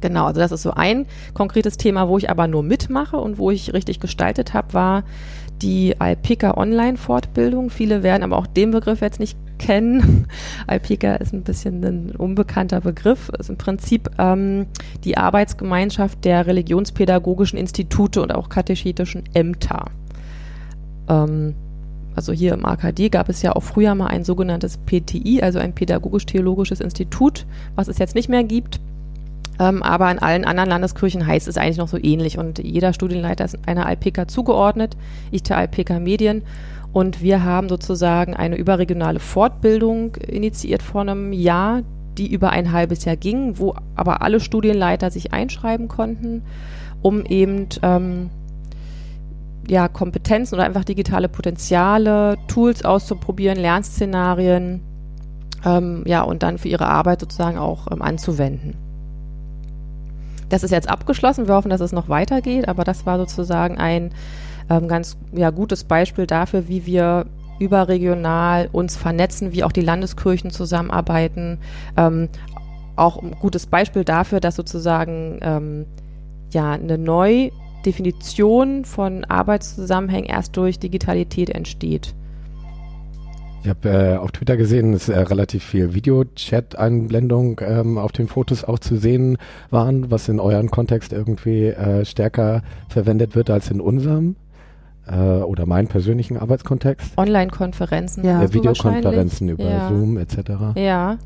Genau, 0.00 0.26
also 0.26 0.40
das 0.40 0.52
ist 0.52 0.62
so 0.62 0.70
ein 0.70 1.06
konkretes 1.34 1.76
Thema, 1.76 2.08
wo 2.08 2.18
ich 2.18 2.30
aber 2.30 2.46
nur 2.46 2.62
mitmache 2.62 3.16
und 3.16 3.38
wo 3.38 3.50
ich 3.50 3.72
richtig 3.74 4.00
gestaltet 4.00 4.54
habe, 4.54 4.72
war 4.72 5.04
die 5.62 6.00
Alpica 6.00 6.56
Online-Fortbildung. 6.56 7.70
Viele 7.70 8.02
werden 8.02 8.22
aber 8.22 8.36
auch 8.36 8.46
den 8.46 8.70
Begriff 8.70 9.00
jetzt 9.00 9.20
nicht 9.20 9.36
kennen. 9.58 10.26
Alpica 10.66 11.16
ist 11.16 11.32
ein 11.32 11.42
bisschen 11.42 11.84
ein 11.84 12.16
unbekannter 12.16 12.80
Begriff. 12.80 13.30
Ist 13.38 13.50
im 13.50 13.58
Prinzip 13.58 14.10
ähm, 14.18 14.66
die 15.04 15.16
Arbeitsgemeinschaft 15.16 16.24
der 16.24 16.46
religionspädagogischen 16.46 17.58
Institute 17.58 18.20
und 18.22 18.34
auch 18.34 18.48
katechetischen 18.48 19.24
Ämter. 19.34 19.90
Ähm, 21.08 21.54
also 22.14 22.32
hier 22.32 22.54
im 22.54 22.64
AKD 22.64 23.10
gab 23.10 23.28
es 23.28 23.42
ja 23.42 23.54
auch 23.54 23.62
früher 23.62 23.94
mal 23.94 24.08
ein 24.08 24.24
sogenanntes 24.24 24.78
PTI, 24.78 25.40
also 25.40 25.60
ein 25.60 25.72
pädagogisch-theologisches 25.72 26.80
Institut, 26.80 27.46
was 27.76 27.86
es 27.86 27.98
jetzt 27.98 28.16
nicht 28.16 28.28
mehr 28.28 28.42
gibt. 28.42 28.80
Ähm, 29.58 29.82
aber 29.82 30.10
in 30.10 30.18
allen 30.18 30.44
anderen 30.44 30.70
Landeskirchen 30.70 31.26
heißt 31.26 31.48
es 31.48 31.56
eigentlich 31.56 31.78
noch 31.78 31.88
so 31.88 31.98
ähnlich 32.00 32.38
und 32.38 32.58
jeder 32.58 32.92
Studienleiter 32.92 33.44
ist 33.44 33.58
einer 33.66 33.86
Alpeka 33.86 34.28
zugeordnet, 34.28 34.96
ich 35.30 35.42
der 35.42 35.58
Alpeka 35.58 35.98
Medien. 35.98 36.42
Und 36.92 37.22
wir 37.22 37.44
haben 37.44 37.68
sozusagen 37.68 38.34
eine 38.34 38.56
überregionale 38.56 39.20
Fortbildung 39.20 40.16
initiiert 40.16 40.82
vor 40.82 41.02
einem 41.02 41.32
Jahr, 41.32 41.82
die 42.16 42.32
über 42.32 42.50
ein 42.50 42.72
halbes 42.72 43.04
Jahr 43.04 43.16
ging, 43.16 43.58
wo 43.58 43.74
aber 43.94 44.22
alle 44.22 44.40
Studienleiter 44.40 45.10
sich 45.10 45.32
einschreiben 45.32 45.88
konnten, 45.88 46.42
um 47.02 47.24
eben 47.26 47.68
ähm, 47.82 48.30
ja, 49.68 49.86
Kompetenzen 49.88 50.54
oder 50.54 50.64
einfach 50.64 50.84
digitale 50.84 51.28
Potenziale, 51.28 52.36
Tools 52.48 52.84
auszuprobieren, 52.84 53.58
Lernszenarien, 53.58 54.80
ähm, 55.64 56.02
ja, 56.06 56.22
und 56.22 56.42
dann 56.42 56.58
für 56.58 56.68
ihre 56.68 56.88
Arbeit 56.88 57.20
sozusagen 57.20 57.58
auch 57.58 57.88
ähm, 57.92 58.02
anzuwenden. 58.02 58.87
Das 60.48 60.62
ist 60.62 60.70
jetzt 60.70 60.88
abgeschlossen. 60.88 61.46
Wir 61.46 61.54
hoffen, 61.54 61.70
dass 61.70 61.80
es 61.80 61.92
noch 61.92 62.08
weitergeht, 62.08 62.68
aber 62.68 62.84
das 62.84 63.06
war 63.06 63.18
sozusagen 63.18 63.78
ein 63.78 64.12
ähm, 64.70 64.88
ganz 64.88 65.16
ja, 65.32 65.50
gutes 65.50 65.84
Beispiel 65.84 66.26
dafür, 66.26 66.68
wie 66.68 66.86
wir 66.86 67.26
überregional 67.58 68.68
uns 68.72 68.96
vernetzen, 68.96 69.52
wie 69.52 69.64
auch 69.64 69.72
die 69.72 69.80
Landeskirchen 69.80 70.50
zusammenarbeiten. 70.50 71.58
Ähm, 71.96 72.28
auch 72.96 73.22
ein 73.22 73.32
gutes 73.40 73.66
Beispiel 73.66 74.04
dafür, 74.04 74.40
dass 74.40 74.56
sozusagen 74.56 75.38
ähm, 75.42 75.86
ja 76.52 76.72
eine 76.72 76.98
Neudefinition 76.98 78.84
von 78.84 79.24
Arbeitszusammenhängen 79.24 80.28
erst 80.28 80.56
durch 80.56 80.78
Digitalität 80.78 81.50
entsteht. 81.50 82.14
Ich 83.68 83.74
habe 83.74 83.90
äh, 83.90 84.16
auf 84.16 84.32
Twitter 84.32 84.56
gesehen, 84.56 84.92
dass 84.92 85.10
äh, 85.10 85.18
relativ 85.18 85.62
viel 85.62 85.92
Video-Chat-Einblendung 85.92 87.60
ähm, 87.62 87.98
auf 87.98 88.12
den 88.12 88.26
Fotos 88.26 88.64
auch 88.64 88.78
zu 88.78 88.96
sehen 88.96 89.36
waren, 89.68 90.10
was 90.10 90.26
in 90.30 90.40
eurem 90.40 90.70
Kontext 90.70 91.12
irgendwie 91.12 91.66
äh, 91.66 92.06
stärker 92.06 92.62
verwendet 92.88 93.36
wird 93.36 93.50
als 93.50 93.70
in 93.70 93.82
unserem 93.82 94.36
äh, 95.06 95.18
oder 95.18 95.66
meinen 95.66 95.86
persönlichen 95.86 96.38
Arbeitskontext. 96.38 97.18
Online-Konferenzen. 97.18 98.24
Ja, 98.24 98.42
ja 98.42 98.54
Videokonferenzen 98.54 99.50
über 99.50 99.64
ja. 99.64 99.88
Zoom 99.90 100.16
etc. 100.16 100.38
Ja. 100.74 101.18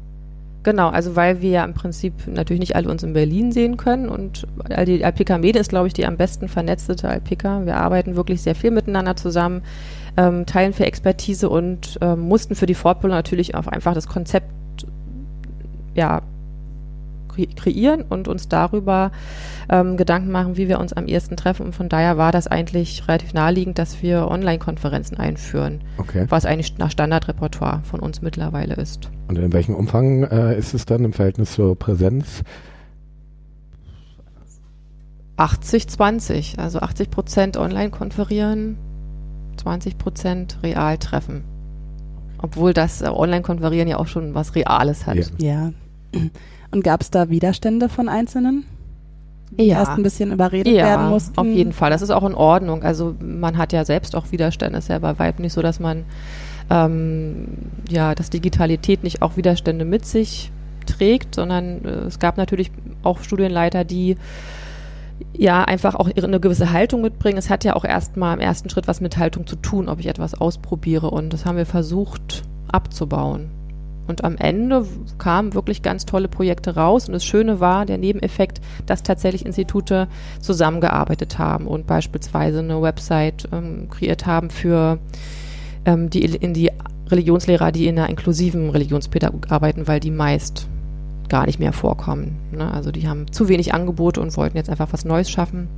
Genau, 0.65 0.91
also 0.91 1.17
weil 1.17 1.43
wir 1.43 1.51
ja 1.51 1.65
im 1.65 1.75
Prinzip 1.75 2.13
natürlich 2.27 2.61
nicht 2.61 2.77
alle 2.77 2.89
uns 2.89 3.03
in 3.03 3.15
Berlin 3.15 3.51
sehen 3.51 3.77
können 3.77 4.09
und 4.09 4.47
die 4.87 5.05
Alpika 5.05 5.37
Mede 5.39 5.59
ist, 5.59 5.71
glaube 5.71 5.89
ich, 5.89 5.93
die 5.93 6.07
am 6.07 6.17
besten 6.17 6.47
vernetzte 6.47 6.97
Alpika. 7.09 7.67
Wir 7.67 7.77
arbeiten 7.77 8.15
wirklich 8.15 8.43
sehr 8.43 8.55
viel 8.55 8.71
miteinander 8.71 9.17
zusammen 9.17 9.63
ähm, 10.17 10.47
teilen 10.47 10.73
für 10.73 10.87
Expertise 10.87 11.49
und 11.49 11.99
ähm, 12.01 12.21
mussten 12.21 12.55
für 12.55 12.67
die 12.67 12.75
Fortbildung 12.75 13.17
natürlich 13.17 13.57
auch 13.57 13.67
einfach 13.67 13.95
das 13.95 14.07
Konzept 14.07 14.53
ja, 15.95 16.23
kreieren 17.57 18.03
und 18.03 18.29
uns 18.29 18.49
darüber 18.49 19.13
ähm, 19.69 19.97
Gedanken 19.97 20.31
machen, 20.31 20.57
wie 20.57 20.69
wir 20.69 20.79
uns 20.79 20.93
am 20.93 21.07
ehesten 21.07 21.37
treffen. 21.37 21.67
Und 21.67 21.75
von 21.75 21.89
daher 21.89 22.17
war 22.17 22.33
das 22.33 22.47
eigentlich 22.47 23.09
relativ 23.09 23.35
naheliegend, 23.35 23.79
dass 23.79 24.03
wir 24.03 24.29
Online-Konferenzen 24.29 25.17
einführen, 25.17 25.81
okay. 25.99 26.27
was 26.29 26.45
eigentlich 26.45 26.79
nach 26.79 26.91
Standardrepertoire 26.91 27.81
von 27.85 28.01
uns 28.01 28.23
mittlerweile 28.23 28.75
ist. 28.75 29.11
Und 29.29 29.39
in 29.39 29.53
welchem 29.53 29.75
Umfang 29.75 30.25
äh, 30.25 30.59
ist 30.59 30.75
es 30.75 30.87
dann 30.87 31.05
im 31.05 31.13
Verhältnis 31.13 31.53
zur 31.53 31.79
Präsenz? 31.79 32.43
80, 35.37 35.89
20, 35.89 36.59
also 36.59 36.81
80 36.81 37.11
Prozent 37.11 37.57
online 37.57 37.91
konferieren, 37.91 38.77
20 39.57 39.99
Prozent 39.99 40.59
real 40.63 40.99
treffen. 40.99 41.45
Obwohl 42.39 42.75
das 42.75 43.03
äh, 43.03 43.07
Online-Konferieren 43.07 43.89
ja 43.89 43.99
auch 43.99 44.09
schon 44.09 44.35
was 44.35 44.55
Reales 44.55 45.07
hat. 45.07 45.17
Ja. 45.39 45.73
ja. 46.15 46.21
Und 46.73 46.83
gab 46.83 47.03
es 47.03 47.11
da 47.11 47.29
Widerstände 47.29 47.89
von 47.89 48.09
Einzelnen? 48.09 48.65
Die 49.51 49.65
ja. 49.65 49.81
erst 49.81 49.93
ein 49.93 50.03
bisschen 50.03 50.33
überredet 50.33 50.73
ja, 50.73 50.85
werden 50.85 51.11
mussten? 51.11 51.39
auf 51.39 51.47
jeden 51.47 51.75
Fall. 51.75 51.91
Das 51.91 52.01
ist 52.01 52.11
auch 52.11 52.25
in 52.25 52.35
Ordnung. 52.35 52.83
Also 52.83 53.15
man 53.21 53.59
hat 53.59 53.75
ja 53.75 53.85
selbst 53.85 54.17
auch 54.17 54.33
Widerstände. 54.33 54.79
Es 54.79 54.87
ist 54.87 54.89
ja 54.89 54.99
bei 54.99 55.19
weitem 55.19 55.43
nicht 55.43 55.53
so, 55.53 55.61
dass 55.61 55.79
man 55.79 56.05
ähm, 56.71 57.49
ja, 57.89 58.15
dass 58.15 58.31
Digitalität 58.31 59.03
nicht 59.03 59.21
auch 59.21 59.37
Widerstände 59.37 59.85
mit 59.85 60.07
sich 60.07 60.51
trägt, 60.87 61.35
sondern 61.35 61.85
äh, 61.85 61.89
es 62.07 62.19
gab 62.19 62.39
natürlich 62.39 62.71
auch 63.03 63.21
Studienleiter, 63.21 63.85
die 63.85 64.17
ja 65.37 65.65
einfach 65.65 65.95
auch 65.95 66.11
eine 66.11 66.41
gewisse 66.41 66.73
Haltung 66.73 67.03
mitbringen. 67.03 67.39
Es 67.39 67.51
hat 67.51 67.65
ja 67.65 67.75
auch 67.77 67.85
erstmal 67.85 68.35
im 68.35 68.41
ersten 68.41 68.71
Schritt 68.71 68.89
was 68.89 69.01
mit 69.01 69.19
Haltung 69.19 69.47
zu 69.47 69.57
tun, 69.57 69.89
ob 69.89 70.01
ich 70.01 70.07
etwas 70.07 70.35
ausprobiere. 70.35 71.11
Und 71.11 71.33
das 71.33 71.45
haben 71.45 71.57
wir 71.57 71.67
versucht 71.67 72.43
abzubauen. 72.69 73.51
Und 74.07 74.25
am 74.25 74.37
Ende 74.37 74.87
kamen 75.19 75.55
wirklich 75.55 75.83
ganz 75.83 76.07
tolle 76.07 76.29
Projekte 76.29 76.75
raus. 76.75 77.07
Und 77.07 77.13
das 77.13 77.25
Schöne 77.25 77.61
war, 77.61 77.87
der 77.87 77.99
Nebeneffekt, 77.99 78.61
dass 78.87 79.03
tatsächlich 79.03 79.47
Institute 79.47 80.09
zusammengearbeitet 80.41 81.39
haben 81.39 81.67
und 81.67 81.87
beispielsweise 81.87 82.61
eine 82.61 82.83
Website 82.83 83.49
ähm, 83.53 83.89
kreiert 83.91 84.27
haben 84.27 84.51
für 84.51 84.99
ähm, 85.85 86.11
die 86.11 86.25
in 86.25 86.55
die 86.55 86.71
Religionslehrer, 87.09 87.73
die 87.73 87.87
in 87.87 87.99
einer 87.99 88.09
inklusiven 88.09 88.71
Religionspädagogik 88.71 89.53
arbeiten, 89.53 89.87
weil 89.87 90.01
die 90.01 90.11
meist 90.11 90.67
gar 91.29 91.47
nicht 91.47 91.59
mehr 91.59 91.73
vorkommen. 91.73 92.37
Ne? 92.53 92.71
Also 92.73 92.91
die 92.91 93.09
haben 93.09 93.31
zu 93.31 93.49
wenig 93.49 93.73
Angebote 93.75 94.21
und 94.21 94.37
wollten 94.37 94.57
jetzt 94.57 94.71
einfach 94.71 94.93
was 94.93 95.05
Neues 95.05 95.31
schaffen. 95.31 95.69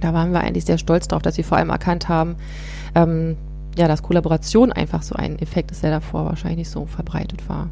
Da 0.00 0.12
waren 0.12 0.32
wir 0.32 0.40
eigentlich 0.40 0.64
sehr 0.64 0.78
stolz 0.78 1.08
drauf, 1.08 1.22
dass 1.22 1.36
sie 1.36 1.42
vor 1.42 1.58
allem 1.58 1.70
erkannt 1.70 2.08
haben, 2.08 2.36
ähm, 2.94 3.36
ja, 3.76 3.88
dass 3.88 4.02
Kollaboration 4.02 4.72
einfach 4.72 5.02
so 5.02 5.14
ein 5.14 5.38
Effekt 5.38 5.70
ist, 5.70 5.82
der 5.82 5.90
davor 5.90 6.26
wahrscheinlich 6.26 6.58
nicht 6.58 6.70
so 6.70 6.86
verbreitet 6.86 7.48
war. 7.48 7.68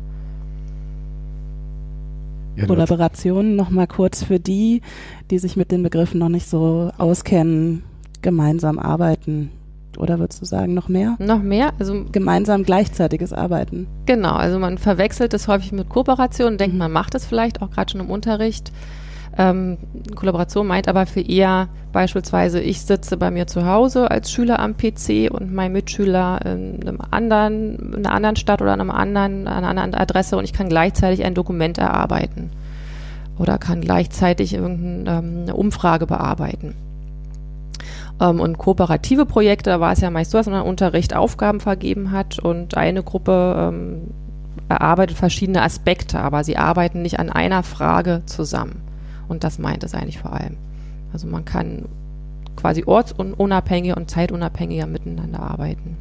Ja, 2.57 2.67
Kollaboration 2.67 3.57
nochmal 3.57 3.87
kurz 3.87 4.25
für 4.25 4.38
die, 4.38 4.83
die 5.31 5.38
sich 5.38 5.57
mit 5.57 5.71
den 5.71 5.83
Begriffen 5.83 6.19
noch 6.19 6.29
nicht 6.29 6.47
so 6.47 6.91
auskennen, 6.99 7.83
gemeinsam 8.21 8.79
arbeiten. 8.79 9.51
Oder 9.99 10.19
würdest 10.19 10.41
du 10.41 10.47
sagen, 10.47 10.75
noch 10.75 10.88
mehr? 10.88 11.17
Noch 11.19 11.43
mehr? 11.43 11.73
Also 11.79 12.05
gemeinsam 12.11 12.62
gleichzeitiges 12.65 13.33
Arbeiten. 13.33 13.87
Genau, 14.07 14.33
also 14.33 14.59
man 14.59 14.79
verwechselt 14.79 15.33
das 15.33 15.49
häufig 15.49 15.73
mit 15.73 15.88
Kooperation, 15.88 16.59
denkt, 16.59 16.75
mhm. 16.75 16.79
man 16.79 16.93
macht 16.93 17.15
es 17.15 17.27
vielleicht 17.27 17.62
auch 17.62 17.71
gerade 17.71 17.93
schon 17.93 18.01
im 18.01 18.11
Unterricht. 18.11 18.73
Ähm, 19.38 19.79
Kollaboration 20.14 20.66
meint 20.66 20.88
aber 20.88 21.07
für 21.07 21.21
eher 21.21 21.68
beispielsweise, 21.92 22.61
ich 22.61 22.83
sitze 22.83 23.16
bei 23.16 23.31
mir 23.31 23.47
zu 23.47 23.66
Hause 23.66 24.11
als 24.11 24.31
Schüler 24.31 24.59
am 24.59 24.77
PC 24.77 25.31
und 25.31 25.53
mein 25.53 25.73
Mitschüler 25.73 26.40
in 26.45 26.83
einem 26.83 26.99
anderen, 27.11 27.95
in 27.95 28.07
einer 28.07 28.14
anderen 28.14 28.37
Stadt 28.37 28.61
oder 28.61 28.73
an 28.73 28.90
anderen, 28.90 29.47
an 29.49 29.64
einer 29.64 29.68
anderen 29.68 29.95
Adresse 29.95 30.37
und 30.37 30.45
ich 30.45 30.53
kann 30.53 30.68
gleichzeitig 30.68 31.25
ein 31.25 31.35
Dokument 31.35 31.79
erarbeiten 31.79 32.51
oder 33.38 33.59
kann 33.59 33.81
gleichzeitig 33.81 34.55
irgendeine 34.55 35.49
ähm, 35.49 35.55
Umfrage 35.55 36.07
bearbeiten. 36.07 36.75
Ähm, 38.21 38.40
und 38.40 38.59
kooperative 38.59 39.25
Projekte, 39.25 39.71
da 39.71 39.81
war 39.81 39.92
es 39.92 40.01
ja 40.01 40.11
meist 40.11 40.31
so, 40.31 40.38
dass 40.38 40.47
man 40.47 40.62
Unterricht 40.62 41.16
Aufgaben 41.16 41.61
vergeben 41.61 42.11
hat 42.11 42.38
und 42.38 42.77
eine 42.77 43.03
Gruppe 43.03 43.57
ähm, 43.59 44.03
erarbeitet 44.68 45.16
verschiedene 45.16 45.62
Aspekte, 45.62 46.21
aber 46.21 46.45
sie 46.45 46.57
arbeiten 46.57 47.03
nicht 47.03 47.18
an 47.18 47.31
einer 47.31 47.62
Frage 47.62 48.23
zusammen. 48.27 48.92
Und 49.33 49.45
das 49.45 49.59
meint 49.59 49.83
es 49.83 49.95
eigentlich 49.95 50.18
vor 50.18 50.35
allem. 50.35 50.59
Also 51.11 51.27
man 51.27 51.47
kann 51.47 51.87
quasi 52.55 52.85
ortsunabhängiger 52.85 53.97
und 53.97 54.11
zeitunabhängiger 54.11 54.87
miteinander 54.87 55.40
arbeiten. 55.40 55.97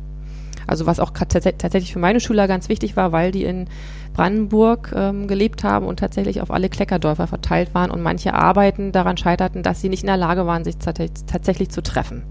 Also 0.68 0.86
was 0.86 1.00
auch 1.00 1.12
tatsächlich 1.12 1.94
für 1.94 2.00
meine 2.00 2.20
Schüler 2.20 2.50
ganz 2.50 2.68
wichtig 2.68 2.98
war, 2.98 3.14
weil 3.14 3.32
die 3.32 3.46
in 3.46 3.68
Brandenburg 4.14 4.92
ähm, 4.94 5.30
gelebt 5.30 5.64
haben 5.64 5.86
und 5.86 6.00
tatsächlich 6.00 6.42
auf 6.42 6.52
alle 6.52 6.68
Kleckerdörfer 6.68 7.26
verteilt 7.26 7.74
waren 7.74 7.90
und 7.90 8.04
manche 8.04 8.34
Arbeiten 8.34 8.92
daran 8.92 9.16
scheiterten, 9.16 9.64
dass 9.64 9.80
sie 9.80 9.88
nicht 9.88 10.04
in 10.04 10.08
der 10.08 10.18
Lage 10.18 10.46
waren, 10.46 10.66
sich 10.66 10.78
tatsächlich 10.78 11.70
zu 11.70 11.82
treffen. 11.82 12.24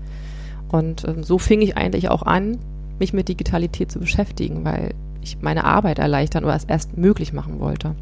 Und 0.68 1.08
ähm, 1.08 1.24
so 1.24 1.38
fing 1.38 1.62
ich 1.62 1.78
eigentlich 1.78 2.10
auch 2.10 2.22
an, 2.22 2.58
mich 2.98 3.14
mit 3.14 3.28
Digitalität 3.28 3.90
zu 3.90 4.00
beschäftigen, 4.00 4.66
weil 4.66 4.92
ich 5.22 5.40
meine 5.40 5.64
Arbeit 5.64 5.98
erleichtern 5.98 6.44
oder 6.44 6.56
es 6.56 6.64
erst 6.64 6.98
möglich 6.98 7.32
machen 7.32 7.58
wollte. 7.58 7.94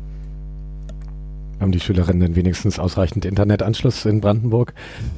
Haben 1.61 1.73
die 1.73 1.81
Schülerinnen 1.81 2.37
wenigstens 2.37 2.79
ausreichend 2.79 3.25
Internetanschluss 3.25 4.05
in 4.05 4.21
Brandenburg? 4.21 4.75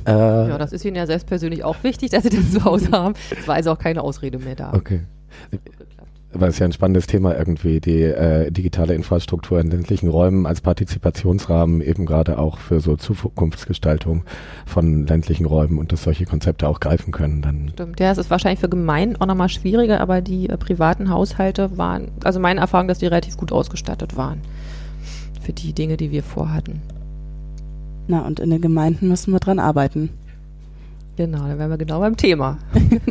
Äh, 0.07 0.11
ja, 0.11 0.59
das 0.59 0.72
ist 0.72 0.85
ihnen 0.85 0.96
ja 0.96 1.07
selbst 1.07 1.26
persönlich 1.26 1.64
auch 1.64 1.76
wichtig, 1.83 2.11
dass 2.11 2.22
sie 2.22 2.31
das 2.31 2.50
zu 2.53 2.64
Hause 2.64 2.90
haben. 2.92 3.14
Es 3.38 3.46
war 3.46 3.57
also 3.57 3.72
auch 3.72 3.79
keine 3.79 4.03
Ausrede 4.03 4.38
mehr 4.38 4.55
da. 4.55 4.72
Okay. 4.72 5.00
Weil 6.33 6.50
es 6.50 6.59
ja 6.61 6.66
ein 6.66 6.72
spannendes 6.72 7.09
Thema 7.09 7.37
irgendwie, 7.37 7.81
die 7.81 8.03
äh, 8.03 8.50
digitale 8.50 8.94
Infrastruktur 8.94 9.61
in 9.61 9.68
ländlichen 9.68 10.09
Räumen 10.09 10.46
als 10.46 10.61
Partizipationsrahmen 10.61 11.83
eben 11.83 12.07
gerade 12.07 12.38
auch 12.38 12.59
für 12.59 12.81
so 12.81 12.96
Zukunftsgestaltung 12.96 14.22
von 14.64 15.07
ländlichen 15.07 15.44
Räumen 15.44 15.79
und 15.79 15.92
dass 15.92 16.05
solche 16.05 16.24
Konzepte 16.24 16.68
auch 16.68 16.81
greifen 16.81 17.12
können. 17.12 17.42
Dann 17.42 17.70
Stimmt, 17.74 18.00
ja, 18.00 18.12
es 18.12 18.18
ist 18.18 18.31
wahrscheinlich 18.31 18.61
für 18.61 18.68
Gemeinden 18.68 19.16
auch 19.16 19.26
nochmal 19.26 19.48
schwieriger, 19.48 20.00
aber 20.00 20.20
die 20.20 20.48
äh, 20.48 20.57
privaten 20.57 21.11
Haushalte 21.11 21.76
waren, 21.76 22.12
also 22.24 22.38
meine 22.40 22.61
Erfahrung, 22.61 22.87
dass 22.88 22.98
die 22.98 23.07
relativ 23.07 23.37
gut 23.37 23.53
ausgestattet 23.53 24.16
waren 24.16 24.40
für 25.50 25.54
die 25.54 25.72
Dinge, 25.72 25.96
die 25.96 26.12
wir 26.12 26.22
vorhatten. 26.22 26.80
Na, 28.06 28.24
und 28.24 28.38
in 28.38 28.50
den 28.50 28.60
Gemeinden 28.60 29.08
müssen 29.08 29.32
wir 29.32 29.40
dran 29.40 29.58
arbeiten. 29.58 30.10
Genau, 31.16 31.38
dann 31.38 31.58
wären 31.58 31.70
wir 31.70 31.76
genau 31.76 31.98
beim 31.98 32.16
Thema. 32.16 32.58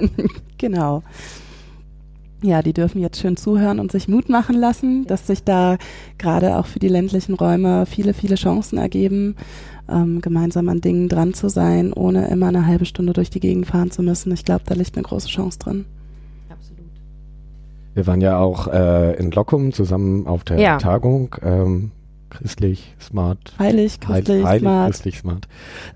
genau. 0.57 1.03
Ja, 2.41 2.61
die 2.61 2.71
dürfen 2.71 3.01
jetzt 3.01 3.19
schön 3.19 3.35
zuhören 3.35 3.81
und 3.81 3.91
sich 3.91 4.07
Mut 4.07 4.29
machen 4.29 4.55
lassen, 4.55 5.05
dass 5.05 5.27
sich 5.27 5.43
da 5.43 5.77
gerade 6.17 6.55
auch 6.57 6.65
für 6.65 6.79
die 6.79 6.87
ländlichen 6.87 7.33
Räume 7.33 7.85
viele, 7.85 8.13
viele 8.13 8.35
Chancen 8.35 8.77
ergeben, 8.77 9.35
ähm, 9.89 10.21
gemeinsam 10.21 10.69
an 10.69 10.79
Dingen 10.79 11.09
dran 11.09 11.33
zu 11.33 11.49
sein, 11.49 11.91
ohne 11.91 12.29
immer 12.29 12.47
eine 12.47 12.65
halbe 12.67 12.85
Stunde 12.85 13.11
durch 13.11 13.29
die 13.29 13.41
Gegend 13.41 13.65
fahren 13.65 13.91
zu 13.91 14.01
müssen. 14.01 14.31
Ich 14.31 14.45
glaube, 14.45 14.63
da 14.65 14.75
liegt 14.75 14.95
eine 14.95 15.03
große 15.03 15.27
Chance 15.27 15.59
drin. 15.59 15.85
Absolut. 16.49 16.85
Wir 17.95 18.07
waren 18.07 18.21
ja 18.21 18.37
auch 18.37 18.67
äh, 18.67 19.17
in 19.17 19.29
Lockum 19.31 19.73
zusammen 19.73 20.25
auf 20.25 20.45
der 20.45 20.57
ja. 20.57 20.77
Tagung. 20.77 21.35
Ähm, 21.43 21.91
christlich, 22.29 22.95
smart. 22.99 23.53
Heilig, 23.59 23.99
christlich, 23.99 24.43
heilig, 24.43 24.61
smart. 24.61 24.91
christlich, 24.91 25.17
smart. 25.19 25.47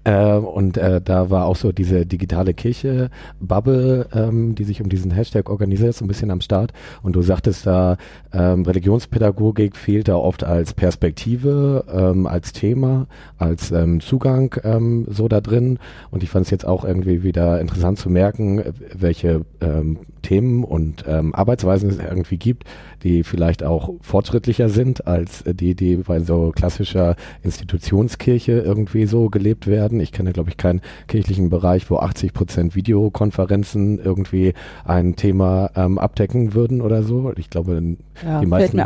Äh, 0.03 0.35
und 0.35 0.77
äh, 0.77 1.01
da 1.01 1.29
war 1.29 1.45
auch 1.45 1.55
so 1.55 1.71
diese 1.71 2.05
digitale 2.05 2.53
Kirche-Bubble, 2.53 4.07
ähm, 4.13 4.55
die 4.55 4.63
sich 4.63 4.81
um 4.81 4.89
diesen 4.89 5.11
Hashtag 5.11 5.49
organisiert, 5.49 5.95
so 5.95 6.05
ein 6.05 6.07
bisschen 6.07 6.31
am 6.31 6.41
Start. 6.41 6.73
Und 7.01 7.15
du 7.15 7.21
sagtest 7.21 7.65
da, 7.65 7.97
ähm, 8.33 8.63
Religionspädagogik 8.63 9.75
fehlt 9.75 10.07
da 10.07 10.15
oft 10.15 10.43
als 10.43 10.73
Perspektive, 10.73 11.85
ähm, 11.91 12.27
als 12.27 12.53
Thema, 12.53 13.07
als 13.37 13.71
ähm, 13.71 13.99
Zugang 13.99 14.55
ähm, 14.63 15.05
so 15.09 15.27
da 15.27 15.41
drin. 15.41 15.79
Und 16.11 16.23
ich 16.23 16.29
fand 16.29 16.45
es 16.45 16.51
jetzt 16.51 16.65
auch 16.65 16.85
irgendwie 16.85 17.23
wieder 17.23 17.59
interessant 17.61 17.99
zu 17.99 18.09
merken, 18.09 18.63
welche 18.93 19.45
ähm, 19.61 19.99
Themen 20.23 20.63
und 20.63 21.03
ähm, 21.07 21.35
Arbeitsweisen 21.35 21.89
es 21.89 21.99
irgendwie 21.99 22.37
gibt, 22.37 22.63
die 23.03 23.23
vielleicht 23.23 23.63
auch 23.63 23.91
fortschrittlicher 24.01 24.69
sind 24.69 25.05
als 25.05 25.43
die, 25.45 25.75
die 25.75 25.97
bei 25.97 26.19
so 26.21 26.51
klassischer 26.55 27.15
Institutionskirche 27.43 28.53
irgendwie 28.53 29.05
so 29.05 29.29
gelebt 29.29 29.67
werden. 29.67 29.99
Ich 29.99 30.11
kenne, 30.11 30.33
glaube 30.33 30.49
ich, 30.49 30.57
keinen 30.57 30.81
kirchlichen 31.07 31.49
Bereich, 31.49 31.89
wo 31.91 31.97
80 31.97 32.33
Prozent 32.33 32.75
Videokonferenzen 32.75 33.99
irgendwie 33.99 34.53
ein 34.85 35.15
Thema 35.15 35.69
ähm, 35.75 35.99
abdecken 35.99 36.53
würden 36.53 36.81
oder 36.81 37.03
so. 37.03 37.31
Ich 37.37 37.49
glaube, 37.49 37.81
ja, 38.25 38.39
die 38.39 38.45
meisten. 38.45 38.77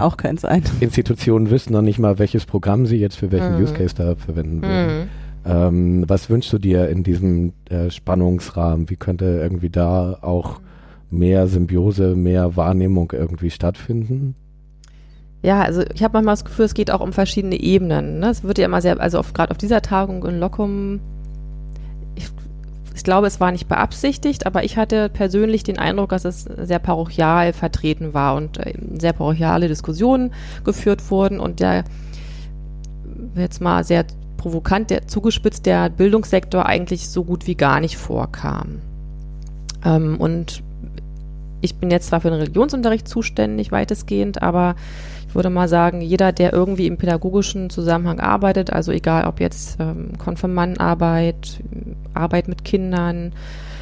Institutionen 0.81 1.49
wissen 1.49 1.73
noch 1.73 1.81
nicht 1.81 1.99
mal, 1.99 2.19
welches 2.19 2.45
Programm 2.45 2.85
sie 2.85 2.97
jetzt 2.97 3.15
für 3.15 3.31
welchen 3.31 3.55
mhm. 3.55 3.63
Use 3.63 3.73
Case 3.73 3.95
da 3.95 4.15
verwenden 4.15 4.61
würden. 4.61 4.97
Mhm. 4.97 5.09
Ähm, 5.45 6.03
was 6.07 6.29
wünschst 6.29 6.51
du 6.51 6.57
dir 6.57 6.89
in 6.89 7.03
diesem 7.03 7.53
äh, 7.69 7.89
Spannungsrahmen? 7.89 8.89
Wie 8.89 8.97
könnte 8.97 9.25
irgendwie 9.25 9.69
da 9.69 10.17
auch 10.21 10.59
mehr 11.09 11.47
Symbiose, 11.47 12.15
mehr 12.15 12.55
Wahrnehmung 12.55 13.11
irgendwie 13.13 13.49
stattfinden? 13.49 14.35
Ja, 15.43 15.61
also 15.61 15.83
ich 15.93 16.03
habe 16.03 16.13
manchmal 16.13 16.33
das 16.33 16.45
Gefühl, 16.45 16.65
es 16.65 16.73
geht 16.73 16.91
auch 16.91 16.99
um 16.99 17.13
verschiedene 17.13 17.59
Ebenen. 17.59 18.19
Ne? 18.19 18.29
Es 18.29 18.43
wird 18.43 18.57
ja 18.57 18.65
immer 18.65 18.81
sehr, 18.81 18.99
also 18.99 19.21
gerade 19.33 19.51
auf 19.51 19.57
dieser 19.57 19.81
Tagung 19.81 20.25
in 20.25 20.39
Lockum, 20.39 20.99
ich, 22.15 22.29
ich, 22.95 23.03
glaube, 23.03 23.27
es 23.27 23.39
war 23.39 23.51
nicht 23.51 23.67
beabsichtigt, 23.67 24.45
aber 24.45 24.63
ich 24.63 24.77
hatte 24.77 25.09
persönlich 25.09 25.63
den 25.63 25.77
Eindruck, 25.77 26.09
dass 26.09 26.25
es 26.25 26.43
sehr 26.43 26.79
parochial 26.79 27.53
vertreten 27.53 28.13
war 28.13 28.35
und 28.35 28.57
äh, 28.57 28.73
sehr 28.99 29.13
parochiale 29.13 29.67
Diskussionen 29.67 30.33
geführt 30.63 31.09
wurden 31.11 31.39
und 31.39 31.59
der 31.59 31.83
jetzt 33.35 33.61
mal 33.61 33.83
sehr 33.83 34.05
provokant, 34.37 34.89
der 34.89 35.07
zugespitzt, 35.07 35.65
der 35.65 35.89
Bildungssektor 35.89 36.65
eigentlich 36.65 37.09
so 37.09 37.23
gut 37.23 37.47
wie 37.47 37.55
gar 37.55 37.79
nicht 37.79 37.97
vorkam. 37.97 38.81
Ähm, 39.85 40.17
und 40.19 40.63
ich 41.61 41.75
bin 41.75 41.91
jetzt 41.91 42.07
zwar 42.07 42.21
für 42.21 42.29
den 42.29 42.39
Religionsunterricht 42.39 43.07
zuständig, 43.07 43.71
weitestgehend, 43.71 44.41
aber 44.41 44.75
ich 45.27 45.35
würde 45.35 45.49
mal 45.49 45.67
sagen, 45.67 46.01
jeder, 46.01 46.31
der 46.31 46.53
irgendwie 46.53 46.87
im 46.87 46.97
pädagogischen 46.97 47.69
Zusammenhang 47.69 48.19
arbeitet, 48.19 48.71
also 48.71 48.91
egal 48.91 49.25
ob 49.25 49.39
jetzt 49.39 49.79
ähm, 49.79 50.11
Konfirmandenarbeit, 50.17 51.61
Arbeit 52.13 52.47
mit 52.47 52.63
Kindern, 52.63 53.33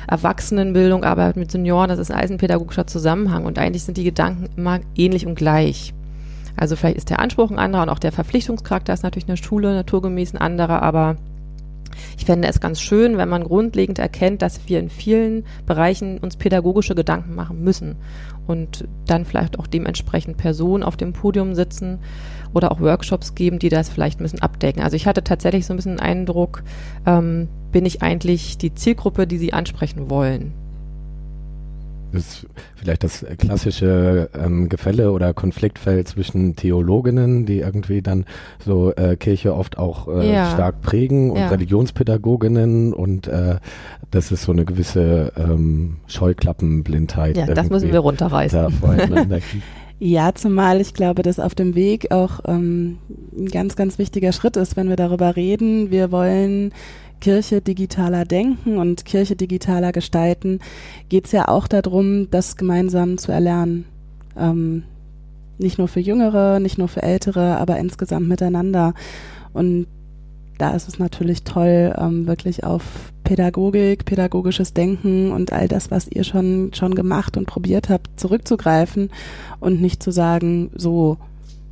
Erwachsenenbildung, 0.07 1.03
Arbeit 1.03 1.35
mit 1.35 1.51
Senioren, 1.51 1.89
das 1.89 1.99
ist 1.99 2.11
alles 2.11 2.31
ein 2.31 2.38
pädagogischer 2.38 2.88
Zusammenhang 2.88 3.45
und 3.45 3.59
eigentlich 3.59 3.83
sind 3.83 3.97
die 3.97 4.03
Gedanken 4.03 4.49
immer 4.55 4.79
ähnlich 4.95 5.25
und 5.25 5.35
gleich. 5.35 5.93
Also 6.57 6.75
vielleicht 6.75 6.97
ist 6.97 7.09
der 7.09 7.19
Anspruch 7.19 7.51
ein 7.51 7.59
anderer 7.59 7.83
und 7.83 7.89
auch 7.89 7.99
der 7.99 8.11
Verpflichtungscharakter 8.11 8.93
ist 8.93 9.03
natürlich 9.03 9.27
in 9.27 9.35
der 9.35 9.43
Schule 9.43 9.73
naturgemäß 9.73 10.33
ein 10.33 10.41
anderer, 10.41 10.81
aber 10.81 11.17
ich 12.17 12.25
fände 12.25 12.47
es 12.47 12.59
ganz 12.59 12.81
schön, 12.81 13.17
wenn 13.17 13.29
man 13.29 13.43
grundlegend 13.43 13.99
erkennt, 13.99 14.41
dass 14.41 14.67
wir 14.67 14.79
in 14.79 14.89
vielen 14.89 15.45
Bereichen 15.65 16.17
uns 16.19 16.37
pädagogische 16.37 16.95
Gedanken 16.95 17.35
machen 17.35 17.63
müssen 17.63 17.95
und 18.47 18.87
dann 19.05 19.25
vielleicht 19.25 19.59
auch 19.59 19.67
dementsprechend 19.67 20.37
Personen 20.37 20.83
auf 20.83 20.97
dem 20.97 21.13
Podium 21.13 21.55
sitzen 21.55 21.99
oder 22.53 22.71
auch 22.71 22.79
Workshops 22.79 23.35
geben, 23.35 23.59
die 23.59 23.69
das 23.69 23.89
vielleicht 23.89 24.19
ein 24.19 24.23
bisschen 24.23 24.41
abdecken. 24.41 24.81
Also 24.81 24.95
ich 24.95 25.07
hatte 25.07 25.23
tatsächlich 25.23 25.65
so 25.65 25.73
ein 25.73 25.77
bisschen 25.77 25.97
den 25.97 25.99
Eindruck, 25.99 26.63
ähm, 27.05 27.47
bin 27.71 27.85
ich 27.85 28.01
eigentlich 28.01 28.57
die 28.57 28.73
Zielgruppe, 28.73 29.27
die 29.27 29.37
Sie 29.37 29.53
ansprechen 29.53 30.09
wollen? 30.09 30.53
Ist 32.15 32.47
vielleicht 32.75 33.04
das 33.04 33.25
klassische 33.38 34.30
ähm, 34.34 34.69
Gefälle 34.69 35.12
oder 35.12 35.34
Konfliktfeld 35.34 36.08
zwischen 36.08 36.56
Theologinnen, 36.56 37.45
die 37.45 37.60
irgendwie 37.60 38.01
dann 38.01 38.25
so 38.63 38.93
äh, 38.93 39.15
Kirche 39.15 39.56
oft 39.56 39.78
auch 39.78 40.08
äh, 40.08 40.32
ja. 40.32 40.51
stark 40.51 40.82
prägen 40.82 41.32
und 41.32 41.39
ja. 41.39 41.49
Religionspädagoginnen 41.49 42.93
und 42.93 43.28
äh, 43.28 43.58
das 44.12 44.32
ist 44.32 44.43
so 44.43 44.51
eine 44.51 44.65
gewisse 44.65 45.32
ähm, 45.38 45.97
Scheuklappenblindheit. 46.08 47.38
Ja, 47.38 47.47
das 47.47 47.69
müssen 47.69 47.91
wir 47.91 47.99
runterreißen. 47.99 48.73
Ja, 49.97 50.36
zumal 50.36 50.82
ich 50.82 50.93
glaube, 50.93 51.21
dass 51.21 51.39
auf 51.39 51.56
dem 51.56 51.73
Weg 51.73 52.12
auch 52.12 52.41
ähm, 52.45 52.97
ein 53.38 53.45
ganz, 53.45 53.78
ganz 53.78 53.97
wichtiger 53.97 54.34
Schritt 54.34 54.58
ist, 54.58 54.75
wenn 54.75 54.89
wir 54.89 54.97
darüber 54.97 55.38
reden. 55.38 55.89
Wir 55.89 56.12
wollen 56.12 56.73
Kirche 57.21 57.62
digitaler 57.62 58.25
denken 58.25 58.78
und 58.78 59.06
Kirche 59.06 59.36
digitaler 59.36 59.91
gestalten, 59.91 60.60
geht 61.10 61.25
es 61.25 61.32
ja 61.32 61.47
auch 61.47 61.67
darum, 61.67 62.30
das 62.32 62.58
gemeinsam 62.58 63.17
zu 63.17 63.32
erlernen. 63.32 63.86
Ähm, 64.38 64.84
nicht 65.58 65.78
nur 65.78 65.88
für 65.88 66.01
Jüngere, 66.01 66.60
nicht 66.60 66.78
nur 66.78 66.88
für 66.88 67.04
Ältere, 67.04 67.58
aber 67.58 67.78
insgesamt 67.78 68.28
miteinander. 68.28 68.93
Und 69.54 69.88
da 70.58 70.71
ist 70.71 70.88
es 70.88 70.99
natürlich 70.99 71.43
toll, 71.43 71.93
ähm, 71.97 72.28
wirklich 72.28 72.63
auf 72.63 73.12
Pädagogik, 73.23 74.06
pädagogisches 74.06 74.73
Denken 74.73 75.32
und 75.32 75.51
all 75.51 75.67
das, 75.67 75.91
was 75.91 76.08
ihr 76.08 76.23
schon, 76.23 76.71
schon 76.73 76.95
gemacht 76.95 77.38
und 77.38 77.45
probiert 77.47 77.89
habt, 77.89 78.19
zurückzugreifen 78.19 79.10
und 79.60 79.82
nicht 79.82 80.04
zu 80.04 80.12
sagen, 80.12 80.69
so, 80.75 81.17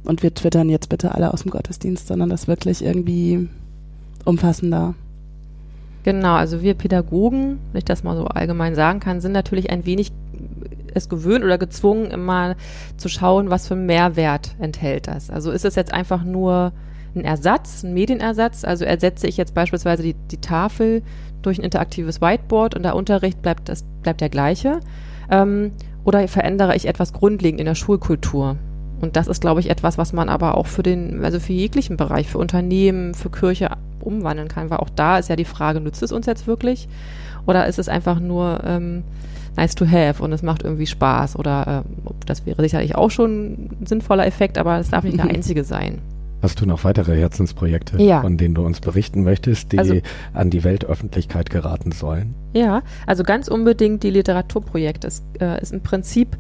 und 0.04 0.24
wir 0.24 0.34
twittern 0.34 0.70
jetzt 0.70 0.90
bitte 0.90 1.14
alle 1.14 1.34
aus 1.34 1.44
dem 1.44 1.52
Gottesdienst, 1.52 2.08
sondern 2.08 2.30
das 2.30 2.48
wirklich 2.48 2.84
irgendwie 2.84 3.48
umfassender 4.26 4.96
Genau, 6.04 6.36
also 6.36 6.62
wir 6.62 6.74
Pädagogen, 6.74 7.60
wenn 7.72 7.80
ich 7.80 7.86
das 7.86 8.04
mal 8.04 8.16
so 8.16 8.26
allgemein 8.26 8.76
sagen 8.76 9.00
kann, 9.00 9.22
sind 9.22 9.32
natürlich 9.32 9.70
ein 9.70 9.86
wenig 9.86 10.12
es 10.96 11.10
gewöhnt 11.10 11.44
oder 11.44 11.58
gezwungen, 11.58 12.12
immer 12.12 12.56
zu 12.98 13.10
schauen, 13.10 13.50
was 13.50 13.68
für 13.68 13.74
einen 13.74 13.86
Mehrwert 13.86 14.56
enthält 14.60 15.08
das. 15.08 15.30
Also 15.30 15.52
ist 15.52 15.66
es 15.66 15.76
jetzt 15.76 15.94
einfach 15.94 16.24
nur 16.24 16.72
ein 17.16 17.26
Ersatz, 17.26 17.84
ein 17.84 17.94
Medienersatz? 17.94 18.64
Also 18.64 18.86
ersetze 18.86 19.28
ich 19.28 19.38
jetzt 19.38 19.54
beispielsweise 19.54 20.04
die, 20.04 20.16
die 20.32 20.38
Tafel 20.38 21.02
durch 21.42 21.58
ein 21.58 21.64
interaktives 21.64 22.22
Whiteboard 22.22 22.76
und 22.76 22.84
der 22.84 22.96
Unterricht 22.96 23.42
bleibt, 23.42 23.70
das 23.70 23.84
bleibt 24.02 24.22
der 24.22 24.30
gleiche? 24.30 24.80
Ähm, 25.30 25.72
oder 26.04 26.28
verändere 26.28 26.76
ich 26.76 26.88
etwas 26.88 27.14
grundlegend 27.14 27.60
in 27.60 27.66
der 27.66 27.76
Schulkultur? 27.76 28.58
Und 29.02 29.16
das 29.16 29.28
ist, 29.28 29.42
glaube 29.42 29.60
ich, 29.60 29.70
etwas, 29.70 29.98
was 29.98 30.14
man 30.14 30.30
aber 30.30 30.58
auch 30.58 30.68
für 30.68 30.84
den, 30.84 31.24
also 31.26 31.40
für 31.40 31.54
jeglichen 31.54 31.98
Bereich, 31.98 32.30
für 32.30 32.38
Unternehmen, 32.38 33.14
für 33.14 33.30
Kirche 33.30 33.72
umwandeln 34.04 34.48
kann, 34.48 34.70
weil 34.70 34.78
auch 34.78 34.90
da 34.90 35.18
ist 35.18 35.30
ja 35.30 35.36
die 35.36 35.46
Frage, 35.46 35.80
nützt 35.80 36.04
es 36.04 36.12
uns 36.12 36.26
jetzt 36.26 36.48
wirklich? 36.48 36.88
Oder 37.46 37.68
ist 37.68 37.80
es 37.80 37.90
einfach 37.90 38.20
nur 38.20 38.62
ähm, 38.66 39.04
nice 39.58 39.76
to 39.76 39.86
have 39.86 40.24
und 40.24 40.32
es 40.32 40.44
macht 40.44 40.64
irgendwie 40.64 40.88
Spaß? 40.88 41.38
Oder 41.38 41.84
äh, 41.86 42.10
das 42.26 42.46
wäre 42.46 42.62
sicherlich 42.62 42.96
auch 42.96 43.12
schon 43.12 43.70
ein 43.82 43.86
sinnvoller 43.86 44.26
Effekt, 44.26 44.58
aber 44.58 44.80
es 44.80 44.90
darf 44.90 45.04
nicht 45.04 45.18
der 45.18 45.26
einzige 45.28 45.64
sein. 45.64 46.00
Hast 46.42 46.60
du 46.60 46.66
noch 46.66 46.84
weitere 46.84 47.18
Herzensprojekte, 47.18 48.02
Ja. 48.04 48.20
von 48.20 48.36
denen 48.38 48.54
du 48.54 48.66
uns 48.66 48.82
berichten 48.82 49.24
möchtest, 49.24 49.72
die 49.72 49.80
Also- 49.80 49.96
an 50.34 50.50
die 50.50 50.66
Weltöffentlichkeit 50.66 51.50
geraten 51.50 51.94
sollen? 51.94 52.36
Ja, 52.54 52.82
also 53.08 53.24
ganz 53.24 53.48
unbedingt 53.48 54.04
die 54.04 54.10
Literaturprojekte 54.10 55.08
ist, 55.08 55.24
äh, 55.40 55.62
ist 55.62 55.72
im 55.72 55.80
Prinzip 55.82 56.36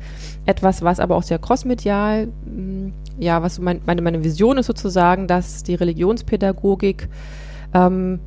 etwas, 0.45 0.81
was 0.81 0.99
aber 0.99 1.15
auch 1.15 1.23
sehr 1.23 1.39
crossmedial, 1.39 2.27
mh, 2.45 2.91
ja, 3.17 3.41
was 3.43 3.59
mein, 3.59 3.79
meine, 3.85 4.01
meine 4.01 4.25
Vision 4.25 4.57
ist 4.57 4.65
sozusagen, 4.65 5.27
dass 5.27 5.63
die 5.63 5.75
Religionspädagogik 5.75 7.07
ähm, 7.73 8.19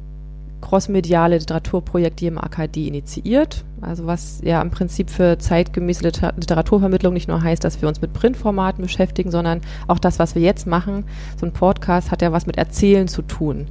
crossmediale 0.61 1.39
Literaturprojekte 1.39 2.27
im 2.27 2.39
AKD 2.39 2.89
initiiert. 2.89 3.65
Also 3.81 4.07
was 4.07 4.41
ja 4.43 4.61
im 4.63 4.71
Prinzip 4.71 5.11
für 5.11 5.39
zeitgemäße 5.39 6.03
Liter 6.03 6.33
Literaturvermittlung 6.37 7.13
nicht 7.13 7.29
nur 7.29 7.43
heißt, 7.43 7.63
dass 7.63 7.81
wir 7.81 7.89
uns 7.89 8.01
mit 8.01 8.13
Printformaten 8.13 8.83
beschäftigen, 8.83 9.31
sondern 9.31 9.61
auch 9.87 9.99
das, 9.99 10.19
was 10.19 10.35
wir 10.35 10.43
jetzt 10.43 10.67
machen. 10.67 11.05
So 11.39 11.47
ein 11.47 11.53
Podcast 11.53 12.11
hat 12.11 12.23
ja 12.23 12.33
was 12.33 12.47
mit 12.47 12.57
Erzählen 12.57 13.07
zu 13.07 13.23
tun. 13.23 13.69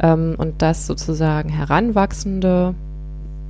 Ähm, 0.00 0.36
und 0.38 0.62
das 0.62 0.86
sozusagen 0.86 1.48
Heranwachsende 1.48 2.74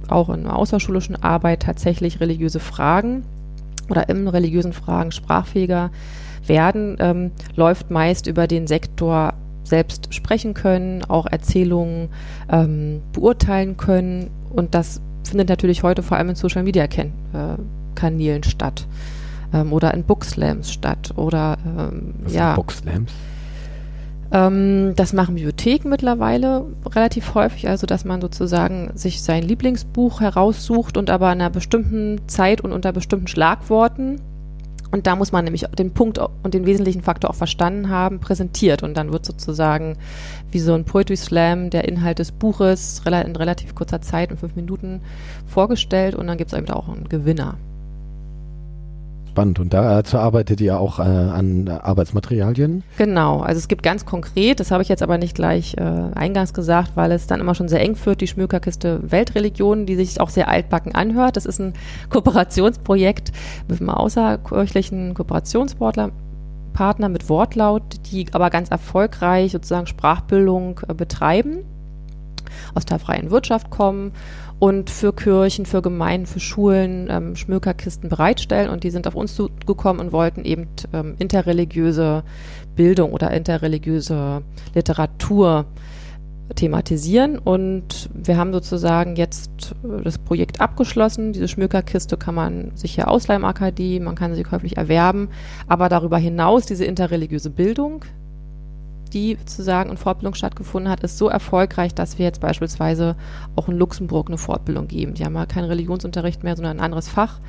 auch 0.09 0.31
in 0.31 0.47
außerschulischen 0.47 1.23
Arbeit 1.23 1.63
tatsächlich 1.63 2.21
religiöse 2.21 2.61
Fragen 2.61 3.25
oder 3.91 4.09
im 4.09 4.27
religiösen 4.29 4.73
Fragen 4.73 5.13
sprachfähiger 5.13 5.91
werden, 6.47 6.97
ähm, 6.99 7.31
läuft 7.55 7.91
meist 7.91 8.27
über 8.27 8.47
den 8.47 8.67
Sektor 8.67 9.35
selbst 9.69 10.15
sprechen 10.15 10.55
können, 10.55 11.05
auch 11.05 11.27
Erzählungen 11.27 12.09
ähm, 12.51 13.03
beurteilen 13.13 13.77
können 13.77 14.31
und 14.51 14.75
das 14.75 15.01
findet 15.25 15.49
natürlich 15.49 15.83
heute 15.83 16.03
vor 16.03 16.17
allem 16.17 16.31
in 16.31 16.35
Social 16.35 16.63
Media 16.63 16.85
äh, 16.85 17.09
Kanälen 17.95 18.43
statt 18.43 18.87
ähm, 19.53 19.73
oder 19.73 19.95
in 19.95 20.05
Bookslams 20.05 20.73
statt 20.73 21.13
oder 21.17 21.59
ähm, 21.67 22.15
Was 22.25 22.35
ja 22.35 22.55
Bookslams? 22.55 23.13
ähm, 24.33 24.93
das 24.97 25.13
machen 25.13 25.35
Bibliotheken 25.35 25.89
mittlerweile 25.89 26.65
relativ 26.87 27.35
häufig, 27.35 27.69
also 27.69 27.87
dass 27.87 28.05
man 28.05 28.21
sozusagen 28.21 28.91
sich 28.95 29.23
sein 29.23 29.43
Lieblingsbuch 29.43 30.21
heraussucht 30.21 30.97
und 30.97 31.11
aber 31.11 31.33
in 31.33 31.41
einer 31.41 31.51
bestimmten 31.51 32.21
Zeit 32.29 32.61
und 32.61 32.73
unter 32.73 32.93
bestimmten 32.93 33.27
Schlagworten 33.27 34.21
und 34.91 35.07
da 35.07 35.17
muss 35.17 35.33
man 35.33 35.45
nämlich 35.45 35.67
den 35.79 35.93
Punkt 35.93 36.19
und 36.19 36.55
den 36.55 36.67
wesentlichen 36.67 37.03
Faktor 37.03 37.31
auch 37.31 37.35
verstanden 37.35 37.91
haben, 37.91 38.21
präsentiert 38.21 38.83
und 38.83 38.97
dann 38.97 39.13
wird 39.13 39.27
sozusagen 39.27 39.99
wie 40.51 40.61
so 40.61 40.73
ein 40.75 40.85
Poetry 40.85 41.17
Slam 41.17 41.71
der 41.71 41.87
Inhalt 41.87 42.19
des 42.19 42.33
Buches 42.33 43.03
in 43.07 43.37
relativ 43.37 43.75
kurzer 43.75 44.01
Zeit, 44.01 44.31
in 44.31 44.39
fünf 44.39 44.57
Minuten 44.57 45.03
vorgestellt 45.47 46.15
und 46.15 46.27
dann 46.27 46.39
gibt 46.39 46.53
es 46.53 46.59
eben 46.59 46.71
auch 46.71 46.89
einen 46.89 47.09
Gewinner. 47.09 47.57
Spannend. 49.39 49.61
Und 49.61 49.73
dazu 49.73 50.19
arbeitet 50.19 50.61
ihr 50.61 50.81
auch 50.81 50.99
äh, 50.99 51.03
an 51.03 51.69
Arbeitsmaterialien? 51.69 52.83
Genau, 52.97 53.39
also 53.39 53.57
es 53.57 53.69
gibt 53.69 53.85
ganz 53.85 54.05
konkret, 54.05 54.59
das 54.59 54.73
habe 54.73 54.83
ich 54.83 54.89
jetzt 54.89 55.01
aber 55.01 55.17
nicht 55.17 55.37
gleich 55.37 55.77
äh, 55.77 55.81
eingangs 55.81 56.53
gesagt, 56.53 56.97
weil 56.97 57.13
es 57.13 57.29
dann 57.29 57.39
immer 57.39 57.55
schon 57.55 57.69
sehr 57.69 57.81
eng 57.81 57.95
führt, 57.95 58.21
die 58.21 58.27
Schmökerkiste 58.27 59.01
Weltreligionen, 59.09 59.87
die 59.87 59.95
sich 59.95 60.21
auch 60.21 60.31
sehr 60.31 60.49
altbacken 60.49 60.93
anhört. 60.93 61.37
Das 61.37 61.47
ist 61.47 61.61
ein 61.61 61.75
Kooperationsprojekt 62.11 63.31
mit 63.69 63.81
einem 63.81 63.91
außerkirchlichen 63.91 65.15
Kooperationspartner 65.15 66.11
Partner 66.73 67.09
mit 67.09 67.29
Wortlaut, 67.29 67.83
die 68.11 68.27
aber 68.33 68.51
ganz 68.51 68.71
erfolgreich 68.71 69.53
sozusagen 69.53 69.87
Sprachbildung 69.87 70.81
äh, 70.89 70.95
betreiben, 70.95 71.59
aus 72.75 72.87
der 72.87 72.99
freien 72.99 73.31
Wirtschaft 73.31 73.71
kommen 73.71 74.11
und 74.59 74.91
für 74.91 75.13
Kirchen, 75.13 75.67
für 75.67 75.83
Gemeinden, 75.83 76.27
für 76.27 76.41
Schulen 76.41 77.09
ähm, 77.11 77.37
Schmökerkisten 77.37 78.09
bereitstellen. 78.09 78.71
Und 78.71 78.85
die 78.85 78.91
sind 78.91 79.07
auf 79.07 79.15
uns 79.15 79.35
zugekommen 79.35 80.01
und 80.01 80.13
wollten 80.13 80.45
eben 80.45 80.69
ähm, 80.93 81.15
interreligiöse 81.19 82.25
Bildung 82.75 83.13
oder 83.13 83.31
interreligiöse 83.31 84.43
Literatur 84.75 85.67
thematisieren. 86.55 87.39
Und 87.39 88.11
wir 88.13 88.37
haben 88.37 88.53
sozusagen 88.53 89.17
jetzt 89.17 89.75
äh, 89.85 90.03
das 90.03 90.19
Projekt 90.19 90.61
abgeschlossen. 90.61 91.33
Diese 91.33 91.49
Schmökerkiste 91.49 92.17
kann 92.17 92.35
man 92.35 92.73
sich 92.75 92.95
hier 92.95 93.09
ausleihen 93.09 93.45
AKD, 93.45 94.01
man 94.01 94.17
kann 94.17 94.35
sie 94.35 94.43
käuflich 94.43 94.77
erwerben. 94.77 95.29
Aber 95.69 95.89
darüber 95.89 96.19
hinaus 96.19 96.67
diese 96.67 96.85
interreligiöse 96.85 97.51
Bildung, 97.51 98.05
die 99.11 99.37
sozusagen 99.39 99.91
in 99.91 99.97
Fortbildung 99.97 100.35
stattgefunden 100.35 100.91
hat, 100.91 101.03
ist 101.03 101.19
so 101.19 101.29
erfolgreich, 101.29 101.95
dass 101.95 102.19
wir 102.19 102.27
jetzt 102.27 102.41
beispielsweise 102.41 103.17
auch 103.57 103.69
in 103.69 103.79
Luxemburg 103.79 104.29
eine 104.29 104.39
Fortbildung 104.39 104.89
geben. 104.89 105.15
Die 105.15 105.25
haben 105.25 105.35
ja 105.35 105.47
keinen 105.47 105.65
Religionsunterricht 105.65 106.45
mehr, 106.45 106.57
sondern 106.57 106.79
ein 106.79 106.85
anderes 106.85 107.09
Fach, 107.09 107.41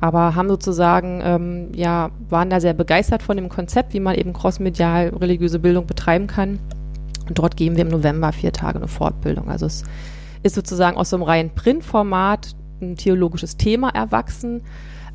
aber 0.00 0.34
haben 0.34 0.48
sozusagen, 0.48 1.20
ähm, 1.22 1.68
ja, 1.74 2.10
waren 2.28 2.50
da 2.50 2.60
sehr 2.60 2.74
begeistert 2.74 3.22
von 3.22 3.36
dem 3.36 3.48
Konzept, 3.48 3.94
wie 3.94 4.00
man 4.00 4.14
eben 4.14 4.32
crossmedial 4.32 5.08
religiöse 5.08 5.58
Bildung 5.58 5.86
betreiben 5.86 6.26
kann. 6.26 6.58
Und 7.28 7.38
dort 7.38 7.56
geben 7.56 7.76
wir 7.76 7.84
im 7.84 7.90
November 7.90 8.32
vier 8.32 8.52
Tage 8.52 8.78
eine 8.78 8.88
Fortbildung. 8.88 9.48
Also 9.48 9.66
es 9.66 9.84
ist 10.42 10.54
sozusagen 10.54 10.96
aus 10.96 11.10
so 11.10 11.16
einem 11.16 11.24
reinen 11.24 11.50
Printformat 11.50 12.54
ein 12.80 12.96
theologisches 12.96 13.56
Thema 13.56 13.90
erwachsen, 13.90 14.62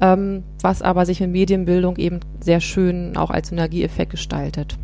ähm, 0.02 0.44
was 0.62 0.82
aber 0.82 1.06
sich 1.06 1.22
in 1.22 1.32
Medienbildung 1.32 1.98
eben 1.98 2.20
sehr 2.40 2.60
schön 2.60 3.16
auch 3.18 3.32
als 3.32 3.50
Synergieeffekt 3.50 4.12
gestaltet. 4.12 4.78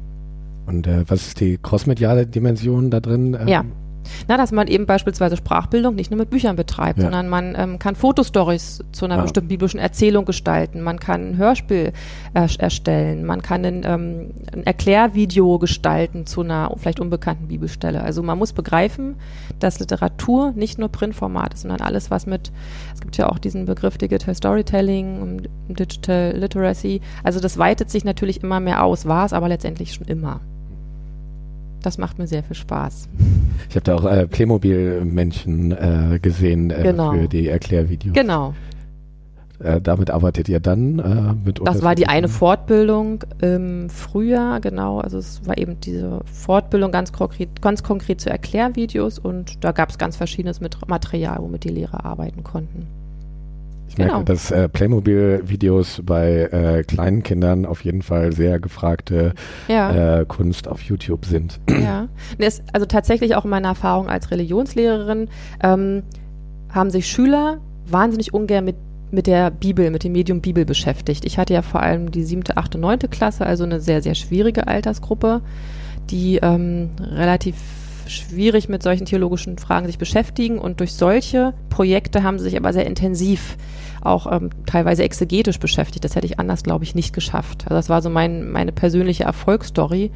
Und 0.70 0.88
äh, 0.88 1.04
was 1.10 1.28
ist 1.28 1.40
die 1.40 1.58
crossmediale 1.62 2.26
Dimension 2.28 2.90
da 2.92 3.00
drin? 3.00 3.36
Ähm, 3.40 3.48
Ja. 3.48 3.66
Na, 4.28 4.38
dass 4.38 4.52
man 4.52 4.68
eben 4.68 4.88
beispielsweise 4.88 5.38
Sprachbildung 5.38 5.94
nicht 5.94 6.10
nur 6.10 6.18
mit 6.18 6.32
Büchern 6.32 6.56
betreibt, 6.56 6.98
Ja. 6.98 7.04
sondern 7.04 7.30
man 7.30 7.54
ähm, 7.56 7.78
kann 7.78 7.96
Fotostories 7.96 8.84
zu 8.92 9.06
einer 9.06 9.20
Ah. 9.20 9.22
bestimmten 9.22 9.50
biblischen 9.50 9.80
Erzählung 9.80 10.26
gestalten, 10.26 10.82
man 10.82 11.00
kann 11.00 11.32
ein 11.32 11.38
Hörspiel 11.38 11.92
äh, 12.34 12.48
erstellen, 12.58 13.24
man 13.26 13.44
kann 13.44 13.64
ein, 13.66 13.84
ähm, 13.86 14.32
ein 14.52 14.66
Erklärvideo 14.66 15.60
gestalten 15.60 16.26
zu 16.26 16.42
einer 16.42 16.74
vielleicht 16.78 17.00
unbekannten 17.00 17.50
Bibelstelle. 17.50 18.02
Also 18.02 18.24
man 18.24 18.40
muss 18.40 18.54
begreifen, 18.54 19.16
dass 19.60 19.80
Literatur 19.80 20.54
nicht 20.56 20.80
nur 20.80 20.90
Printformat 20.90 21.54
ist, 21.54 21.62
sondern 21.62 21.82
alles, 21.82 22.10
was 22.10 22.26
mit, 22.26 22.52
es 22.96 23.02
gibt 23.02 23.16
ja 23.18 23.30
auch 23.30 23.38
diesen 23.38 23.66
Begriff 23.66 24.00
Digital 24.00 24.34
Storytelling, 24.34 25.42
Digital 25.68 26.34
Literacy, 26.36 27.02
also 27.24 27.40
das 27.40 27.60
weitet 27.60 27.92
sich 27.92 28.06
natürlich 28.06 28.42
immer 28.42 28.60
mehr 28.60 28.84
aus, 28.84 29.06
war 29.06 29.26
es 29.26 29.34
aber 29.34 29.50
letztendlich 29.50 29.94
schon 29.94 30.08
immer. 30.08 30.40
Das 31.82 31.98
macht 31.98 32.20
mir 32.20 32.28
sehr 32.28 32.44
viel 32.44 32.56
Spaß. 32.56 33.08
Ich 33.70 33.76
habe 33.76 33.84
da 33.84 33.96
auch 33.96 34.06
äh, 34.06 34.28
Playmobil-Menschen 34.28 35.72
äh, 35.72 36.20
gesehen 36.22 36.72
äh, 36.72 36.84
Genau. 36.84 37.14
für 37.14 37.28
die 37.28 37.48
Erklärvideos. 37.48 38.14
Genau. 38.14 38.54
Äh, 39.60 39.82
damit 39.82 40.10
arbeitet 40.10 40.48
ihr 40.48 40.62
dann 40.62 41.00
äh, 41.00 41.34
mit 41.46 41.60
Das 41.64 41.82
war 41.82 41.94
die 41.94 42.08
eine 42.08 42.30
Fortbildung 42.30 43.26
im 43.42 43.90
Frühjahr, 43.90 44.62
genau. 44.62 45.00
Also 45.00 45.18
es 45.18 45.46
war 45.46 45.58
eben 45.58 45.80
diese 45.82 46.22
Fortbildung 46.32 46.92
ganz 46.92 47.12
konkret, 47.12 47.62
ganz 47.62 47.84
konkret 47.84 48.22
zu 48.22 48.30
Erklärvideos 48.30 49.20
und 49.20 49.64
da 49.64 49.74
gab 49.74 49.90
es 49.90 49.98
ganz 49.98 50.16
verschiedenes 50.16 50.62
mit 50.62 50.78
Material, 50.88 51.40
womit 51.42 51.66
die 51.66 51.70
Lehrer 51.70 52.06
arbeiten 52.06 52.44
konnten. 52.44 52.88
Ich 53.90 53.98
merke, 53.98 54.14
genau. 54.14 54.24
dass 54.24 54.52
äh, 54.52 54.70
Playmobil-Videos 54.70 56.02
bei 56.06 56.44
äh, 56.52 56.84
kleinen 56.84 57.24
Kindern 57.24 57.66
auf 57.66 57.84
jeden 57.84 58.02
Fall 58.02 58.32
sehr 58.34 58.60
gefragte 58.60 59.34
Ja, 59.68 60.20
äh, 60.22 60.26
Kunst 60.26 60.68
auf 60.68 60.82
YouTube 60.82 61.26
sind. 61.26 61.60
ja. 61.70 62.08
Es- 62.38 62.62
also 62.72 62.86
tatsächlich 62.86 63.36
auch 63.36 63.44
in 63.46 63.50
meiner 63.52 63.70
Erfahrung 63.70 64.08
als 64.08 64.32
Religionslehrerin 64.32 65.28
ähm, 65.64 66.04
haben 66.72 66.90
sich 66.92 67.08
Schüler 67.08 67.58
wahnsinnig 67.88 68.34
ungern 68.34 68.64
mit 68.66 68.76
mit 69.12 69.26
der 69.26 69.50
Bibel, 69.50 69.90
mit 69.90 70.04
dem 70.04 70.12
Medium 70.12 70.40
Bibel 70.40 70.66
beschäftigt. 70.66 71.26
Ich 71.26 71.40
hatte 71.40 71.52
ja 71.56 71.64
vor 71.64 71.82
allem 71.82 72.12
die 72.12 72.22
siebte, 72.24 72.58
achte, 72.58 72.78
neunte 72.78 73.08
Klasse, 73.08 73.44
also 73.44 73.64
eine 73.64 73.80
sehr, 73.80 74.04
sehr 74.04 74.14
schwierige 74.14 74.68
Altersgruppe, 74.68 75.42
die 76.12 76.38
ähm, 76.44 76.92
relativ 77.02 77.56
schwierig 78.10 78.70
mit 78.70 78.84
solchen 78.84 79.06
theologischen 79.06 79.58
Fragen 79.58 79.88
sich 79.88 79.98
beschäftigen 79.98 80.60
und 80.60 80.80
durch 80.80 80.94
solche 80.94 81.54
Projekte 81.70 82.24
haben 82.24 82.40
sie 82.40 82.46
sich 82.46 82.58
aber 82.58 82.74
sehr 82.74 82.86
intensiv 82.86 83.58
auch 84.02 84.32
ähm, 84.32 84.50
teilweise 84.66 85.04
exegetisch 85.04 85.60
beschäftigt. 85.60 86.04
Das 86.04 86.16
hätte 86.16 86.26
ich 86.26 86.40
anders, 86.40 86.64
glaube 86.64 86.84
ich, 86.84 86.96
nicht 86.96 87.14
geschafft. 87.14 87.64
Also 87.66 87.76
das 87.76 87.90
war 87.90 88.02
so 88.02 88.10
mein, 88.10 88.50
meine 88.50 88.72
persönliche 88.72 89.24
Erfolgsstory, 89.24 90.12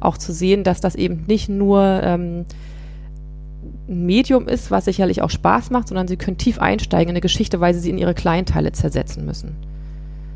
auch 0.00 0.18
zu 0.18 0.32
sehen, 0.32 0.64
dass 0.64 0.80
das 0.80 0.94
eben 0.94 1.24
nicht 1.26 1.48
nur 1.48 1.82
ähm, 2.02 2.44
ein 3.88 4.06
Medium 4.06 4.48
ist, 4.48 4.70
was 4.70 4.84
sicherlich 4.84 5.22
auch 5.22 5.30
Spaß 5.30 5.70
macht, 5.70 5.88
sondern 5.88 6.08
sie 6.08 6.16
können 6.16 6.38
tief 6.38 6.58
einsteigen 6.58 7.10
in 7.10 7.14
eine 7.14 7.20
Geschichte, 7.20 7.60
weil 7.60 7.74
sie 7.74 7.80
sie 7.80 7.90
in 7.90 7.98
ihre 7.98 8.14
Kleinteile 8.14 8.72
zersetzen 8.72 9.24
müssen. 9.24 9.56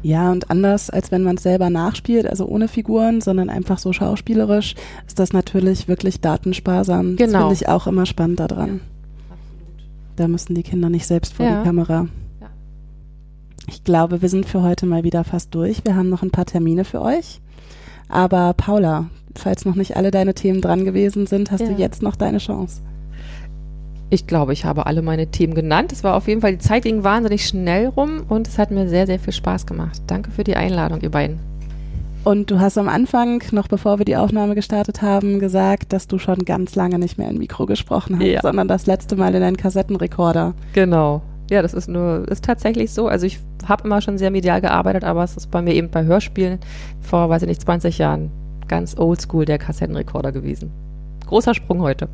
Ja, 0.03 0.31
und 0.31 0.51
anders 0.51 0.89
als 0.91 1.11
wenn 1.11 1.23
man 1.23 1.37
es 1.37 1.43
selber 1.43 1.69
nachspielt, 1.71 2.27
also 2.27 2.47
ohne 2.47 2.69
Figuren, 2.69 3.21
sondern 3.21 3.51
einfach 3.51 3.79
so 3.79 3.93
schauspielerisch, 3.93 4.75
ist 5.07 5.19
das 5.19 5.33
natürlich 5.33 5.89
wirklich 5.89 6.21
datensparsam. 6.21 7.17
Das 7.17 7.27
Genau. 7.27 7.39
finde 7.41 7.55
ich 7.55 7.69
auch 7.69 7.87
immer 7.87 8.07
spannend 8.07 8.39
daran. 8.41 8.81
Da 10.17 10.29
müssen 10.29 10.55
die 10.55 10.63
Kinder 10.63 10.89
nicht 10.91 11.07
selbst 11.07 11.35
vor 11.35 11.45
Ja. 11.47 11.59
die 11.61 11.65
Kamera. 11.67 12.07
Ja. 12.41 12.47
Ich 13.67 13.85
glaube, 13.85 14.23
wir 14.23 14.29
sind 14.29 14.47
für 14.47 14.63
heute 14.63 14.87
mal 14.87 15.03
wieder 15.05 15.25
fast 15.25 15.55
durch. 15.55 15.85
Wir 15.85 15.97
haben 15.97 16.09
noch 16.09 16.23
ein 16.23 16.31
paar 16.31 16.47
Termine 16.47 16.85
für 16.85 17.03
euch. 17.03 17.41
Aber 18.09 18.55
Paula, 18.55 19.07
falls 19.35 19.65
noch 19.65 19.75
nicht 19.75 19.97
alle 19.97 20.11
deine 20.13 20.35
Themen 20.35 20.61
dran 20.61 20.85
gewesen 20.85 21.27
sind, 21.27 21.51
hast 21.51 21.63
Ja. 21.63 21.67
du 21.69 21.75
jetzt 21.75 22.01
noch 22.03 22.15
deine 22.17 22.39
Chance. 22.39 22.81
Ich 24.09 24.27
glaube, 24.27 24.53
ich 24.53 24.65
habe 24.65 24.87
alle 24.87 25.03
meine 25.03 25.27
Themen 25.29 25.55
genannt. 25.55 25.91
Es 25.93 26.05
war 26.05 26.15
auf 26.15 26.29
jeden 26.29 26.41
Fall, 26.41 26.53
die 26.53 26.59
Zeit 26.59 26.85
ging 26.85 27.03
wahnsinnig 27.03 27.47
schnell 27.47 27.89
rum 27.89 28.23
und 28.29 28.47
es 28.47 28.57
hat 28.59 28.71
mir 28.71 28.89
sehr, 28.89 29.07
sehr 29.07 29.19
viel 29.19 29.33
Spaß 29.33 29.67
gemacht. 29.67 30.01
Danke 30.07 30.31
für 30.31 30.45
die 30.45 30.55
Einladung, 30.57 31.01
ihr 31.01 31.11
beiden. 31.11 31.39
Und 32.23 32.51
du 32.51 32.59
hast 32.61 32.77
am 32.79 32.89
Anfang, 32.89 33.43
noch 33.53 33.69
bevor 33.69 33.99
wir 33.99 34.05
die 34.05 34.17
Aufnahme 34.17 34.55
gestartet 34.55 35.03
haben, 35.03 35.39
gesagt, 35.39 35.93
dass 35.93 36.07
du 36.09 36.19
schon 36.19 36.39
ganz 36.41 36.75
lange 36.75 36.99
nicht 36.99 37.19
mehr 37.19 37.29
in 37.29 37.39
Mikro 37.39 37.67
gesprochen 37.67 38.17
hast, 38.19 38.27
Ja. 38.27 38.43
sondern 38.43 38.69
das 38.69 38.87
letzte 38.87 39.17
Mal 39.17 39.35
in 39.35 39.43
einen 39.43 39.57
Kassettenrekorder. 39.57 40.55
Genau. 40.73 41.23
Ja, 41.51 41.63
das 41.63 41.75
ist 41.75 41.89
nur, 41.89 42.27
ist 42.29 42.45
tatsächlich 42.45 42.93
so. 42.93 43.07
Also 43.07 43.27
ich 43.27 43.39
habe 43.69 43.85
immer 43.85 44.01
schon 44.01 44.19
sehr 44.19 44.33
medial 44.33 44.61
gearbeitet, 44.61 45.05
aber 45.05 45.23
es 45.23 45.37
ist 45.37 45.51
bei 45.53 45.63
mir 45.63 45.75
eben 45.75 45.91
bei 45.91 46.05
Hörspielen 46.05 46.59
vor, 47.01 47.29
weiß 47.29 47.43
ich 47.43 47.49
nicht, 47.49 47.61
20 47.61 47.99
Jahren 47.99 48.31
ganz 48.67 48.97
oldschool 48.99 49.45
der 49.45 49.59
Kassettenrekorder 49.59 50.33
gewesen. 50.33 50.71
Großer 51.27 51.55
Sprung 51.55 51.81
heute. 51.81 52.09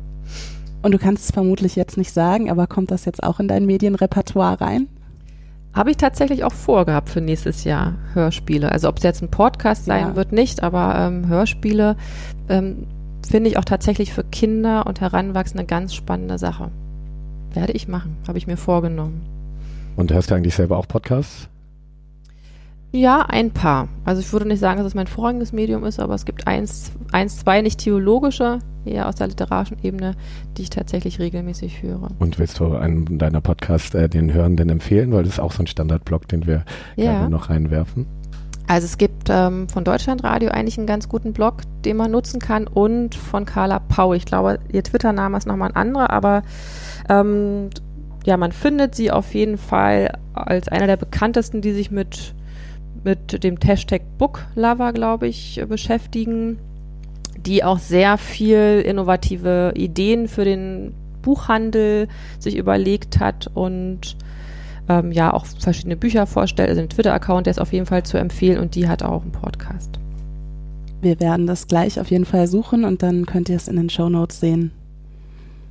Und 0.83 0.91
du 0.91 0.99
kannst 0.99 1.23
es 1.23 1.31
vermutlich 1.31 1.75
jetzt 1.75 1.97
nicht 1.97 2.11
sagen, 2.11 2.51
aber 2.51 2.67
kommt 2.67 2.91
das 2.91 3.05
jetzt 3.05 3.23
auch 3.23 3.39
in 3.39 3.47
dein 3.47 3.65
Medienrepertoire 3.65 4.59
rein? 4.61 4.87
Habe 5.73 5.89
ich 5.89 5.97
tatsächlich 5.97 6.43
auch 6.43 6.51
vorgehabt 6.53 7.09
für 7.09 7.21
nächstes 7.21 7.63
Jahr 7.63 7.95
Hörspiele. 8.13 8.71
Also 8.71 8.89
ob 8.89 8.97
es 8.97 9.03
jetzt 9.03 9.23
ein 9.23 9.31
Podcast 9.31 9.85
sein 9.85 10.09
Ja. 10.09 10.15
wird, 10.15 10.33
nicht, 10.33 10.61
aber 10.61 10.95
ähm, 10.99 11.27
Hörspiele 11.27 11.95
ähm, 12.49 12.85
finde 13.27 13.49
ich 13.49 13.57
auch 13.57 13.65
tatsächlich 13.65 14.13
für 14.13 14.23
Kinder 14.23 14.85
und 14.85 15.01
Heranwachsende 15.01 15.61
eine 15.61 15.67
ganz 15.67 15.95
spannende 15.95 16.37
Sache. 16.37 16.69
Werde 17.53 17.73
ich 17.73 17.87
machen, 17.87 18.17
habe 18.27 18.37
ich 18.37 18.45
mir 18.45 18.57
vorgenommen. 18.57 19.21
Und 19.95 20.11
hörst 20.11 20.31
du 20.31 20.35
eigentlich 20.35 20.55
selber 20.55 20.77
auch 20.77 20.87
Podcasts? 20.87 21.47
Ja, 22.95 23.25
ein 23.27 23.49
paar. 23.49 23.87
Also 24.05 24.21
ich 24.21 24.31
würde 24.31 24.47
nicht 24.47 24.59
sagen, 24.59 24.77
dass 24.77 24.85
es 24.85 24.93
mein 24.93 25.07
vorrangiges 25.07 25.51
Medium 25.51 25.83
ist, 25.83 25.99
aber 25.99 26.13
es 26.13 26.25
gibt 26.25 26.45
eins, 26.45 26.91
eins, 27.11 27.37
zwei 27.39 27.61
nicht 27.61 27.79
theologische, 27.79 28.59
eher 28.85 29.07
aus 29.07 29.15
der 29.15 29.27
literarischen 29.27 29.77
Ebene, 29.81 30.13
die 30.57 30.61
ich 30.61 30.69
tatsächlich 30.69 31.17
regelmäßig 31.17 31.81
höre. 31.81 32.09
Und 32.19 32.37
willst 32.37 32.59
du 32.59 32.75
einen 32.75 33.17
deiner 33.17 33.41
Podcasts 33.41 33.95
äh, 33.95 34.07
den 34.07 34.31
Hörenden 34.31 34.69
empfehlen? 34.69 35.11
Weil 35.11 35.23
das 35.23 35.33
ist 35.33 35.39
auch 35.39 35.53
so 35.53 35.63
ein 35.63 35.67
Standardblock, 35.67 36.27
den 36.27 36.45
wir 36.45 36.65
Ja. 36.95 37.13
gerne 37.13 37.29
noch 37.29 37.49
reinwerfen. 37.49 38.05
Also 38.67 38.85
es 38.85 38.99
gibt 38.99 39.27
ähm, 39.29 39.67
von 39.69 39.83
Deutschlandradio 39.83 40.49
eigentlich 40.51 40.77
einen 40.77 40.87
ganz 40.87 41.09
guten 41.09 41.33
Blog, 41.33 41.61
den 41.83 41.97
man 41.97 42.11
nutzen 42.11 42.39
kann 42.39 42.67
und 42.67 43.15
von 43.15 43.45
Carla 43.45 43.79
Pau. 43.79 44.13
Ich 44.13 44.25
glaube, 44.25 44.59
ihr 44.71 44.83
Twitter-Name 44.83 45.35
ist 45.37 45.47
nochmal 45.47 45.69
ein 45.69 45.75
anderer, 45.75 46.11
aber 46.11 46.43
ähm, 47.09 47.71
ja, 48.23 48.37
man 48.37 48.51
findet 48.51 48.93
sie 48.95 49.09
auf 49.11 49.33
jeden 49.33 49.57
Fall 49.57 50.17
als 50.33 50.67
einer 50.69 50.87
der 50.87 50.95
bekanntesten, 50.97 51.61
die 51.61 51.73
sich 51.73 51.91
mit, 51.91 52.35
mit 53.03 53.43
dem 53.43 53.57
Hashtag 53.63 54.01
Booklover, 54.17 54.93
glaube 54.93 55.27
ich, 55.27 55.61
beschäftigen, 55.67 56.57
die 57.37 57.63
auch 57.63 57.79
sehr 57.79 58.17
viel 58.17 58.83
innovative 58.85 59.73
Ideen 59.75 60.27
für 60.27 60.45
den 60.45 60.93
Buchhandel 61.21 62.07
sich 62.39 62.55
überlegt 62.55 63.19
hat 63.19 63.49
und 63.53 64.15
ähm, 64.89 65.11
ja 65.11 65.33
auch 65.33 65.45
verschiedene 65.45 65.95
Bücher 65.95 66.27
vorstellt. 66.27 66.69
Also 66.69 66.81
den 66.81 66.89
Twitter-Account, 66.89 67.47
der 67.47 67.51
ist 67.51 67.61
auf 67.61 67.73
jeden 67.73 67.85
Fall 67.85 68.03
zu 68.03 68.17
empfehlen 68.17 68.59
und 68.59 68.75
die 68.75 68.87
hat 68.87 69.03
auch 69.03 69.21
einen 69.21 69.31
Podcast. 69.31 69.99
Wir 71.01 71.19
werden 71.19 71.47
das 71.47 71.67
gleich 71.67 71.99
auf 71.99 72.11
jeden 72.11 72.25
Fall 72.25 72.47
suchen 72.47 72.85
und 72.85 73.03
dann 73.03 73.25
könnt 73.25 73.49
ihr 73.49 73.57
es 73.57 73.67
in 73.67 73.75
den 73.75 73.89
Shownotes 73.89 74.39
sehen. 74.39 74.71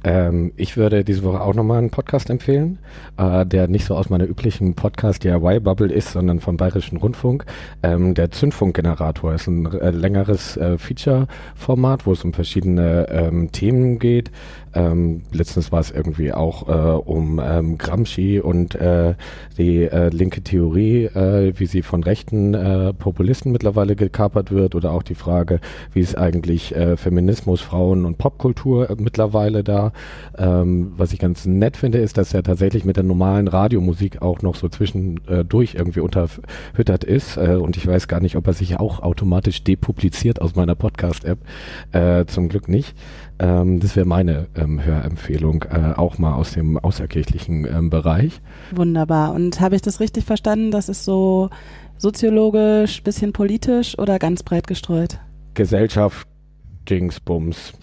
Ähm, 0.05 0.53
ich 0.57 0.77
würde 0.77 1.05
diese 1.05 1.23
Woche 1.23 1.41
auch 1.41 1.55
nochmal 1.55 1.79
einen 1.79 1.91
Podcast 1.91 2.31
empfehlen, 2.31 2.79
äh, 3.17 3.47
der 3.47 3.69
nicht 3.69 3.85
so 3.85 3.97
aus 3.97 4.11
meiner 4.11 4.27
üblichen 4.27 4.75
Podcast-DIY-Bubble 4.75 5.93
ist, 5.93 6.13
sondern 6.13 6.41
vom 6.41 6.57
Bayerischen 6.57 6.99
Rundfunk. 6.99 7.45
Ähm, 7.83 8.15
der 8.15 8.31
Zündfunkgenerator 8.31 9.35
ist 9.35 9.47
ein 9.47 9.67
äh, 9.67 9.91
längeres 9.91 10.57
äh, 10.57 10.79
Feature-Format, 10.79 12.07
wo 12.07 12.13
es 12.13 12.25
um 12.25 12.33
verschiedene 12.33 13.09
ähm, 13.11 13.53
Themen 13.53 13.99
geht. 13.99 14.31
Ähm, 14.75 15.23
letztens 15.33 15.73
war 15.73 15.81
es 15.81 15.91
irgendwie 15.91 16.33
auch 16.33 16.69
äh, 16.69 16.73
um 16.73 17.41
ähm, 17.43 17.79
Gramsci 17.79 18.41
und 18.41 18.75
äh, 18.75 19.15
die 19.59 19.85
äh, 19.85 20.09
linke 20.09 20.43
Theorie, 20.43 21.05
äh, 21.05 21.53
wie 21.57 21.67
sie 21.67 21.83
von 21.83 22.03
rechten 22.03 22.55
äh, 22.55 22.93
Populisten 22.93 23.53
mittlerweile 23.53 23.97
gekapert 23.97 24.51
wird 24.51 24.75
oder 24.75 24.93
auch 24.93 25.03
die 25.03 25.15
Frage, 25.15 25.61
wie 25.93 26.01
ist 26.01 26.17
eigentlich 26.17 26.75
äh, 26.75 26.97
Feminismus, 26.97 27.61
Frauen 27.61 28.05
und 28.05 28.19
Popkultur 28.19 28.91
äh, 28.91 28.97
mittlerweile 28.99 29.63
da. 29.63 29.93
Ähm, 30.39 30.93
was 30.97 31.13
ich 31.13 31.19
ganz 31.19 31.45
nett 31.47 31.77
finde, 31.77 31.99
ist, 31.99 32.17
dass 32.17 32.33
er 32.33 32.43
tatsächlich 32.43 32.85
mit 32.85 32.97
der 32.97 33.05
normalen 33.05 33.49
Radiomusik 33.49 34.23
auch 34.23 34.43
noch 34.43 34.55
so 34.55 34.69
zwischendurch 34.69 35.75
irgendwie 35.75 36.01
unterfüttert 36.01 37.05
ist 37.05 37.37
äh, 37.37 37.57
und 37.57 37.77
ich 37.77 37.87
weiß 37.87 38.09
gar 38.09 38.21
nicht, 38.21 38.37
ob 38.37 38.47
er 38.47 38.53
sich 38.53 38.79
auch 38.79 39.01
automatisch 39.01 39.65
depubliziert 39.65 40.41
aus 40.41 40.55
meiner 40.55 40.75
Podcast-App. 40.75 41.39
Äh, 41.93 42.25
zum 42.27 42.49
Glück 42.49 42.69
nicht. 42.69 42.95
Ähm, 43.43 43.81
das 43.81 43.97
wäre 43.97 44.07
meine 44.07 44.47
ähm, 44.55 44.83
Hörempfehlung, 44.83 45.65
äh, 45.65 45.95
auch 45.97 46.19
mal 46.19 46.35
aus 46.35 46.53
dem 46.53 46.79
außerkirchlichen 46.79 47.67
ähm, 47.67 47.91
Bereich. 47.91 48.41
Wunderbar. 48.75 49.35
Und 49.35 49.61
habe 49.61 49.75
ich 49.75 49.83
das 49.83 50.01
richtig 50.01 50.25
verstanden? 50.25 50.71
Das 50.71 50.89
ist 50.89 51.05
so 51.05 51.51
soziologisch, 51.99 53.03
bisschen 53.03 53.33
politisch 53.33 53.99
oder 53.99 54.19
ganz 54.19 54.43
breit 54.43 54.67
gestreut? 54.67 55.19
Gesellschaft, 55.55 56.27
Dingsbums, 56.89 57.75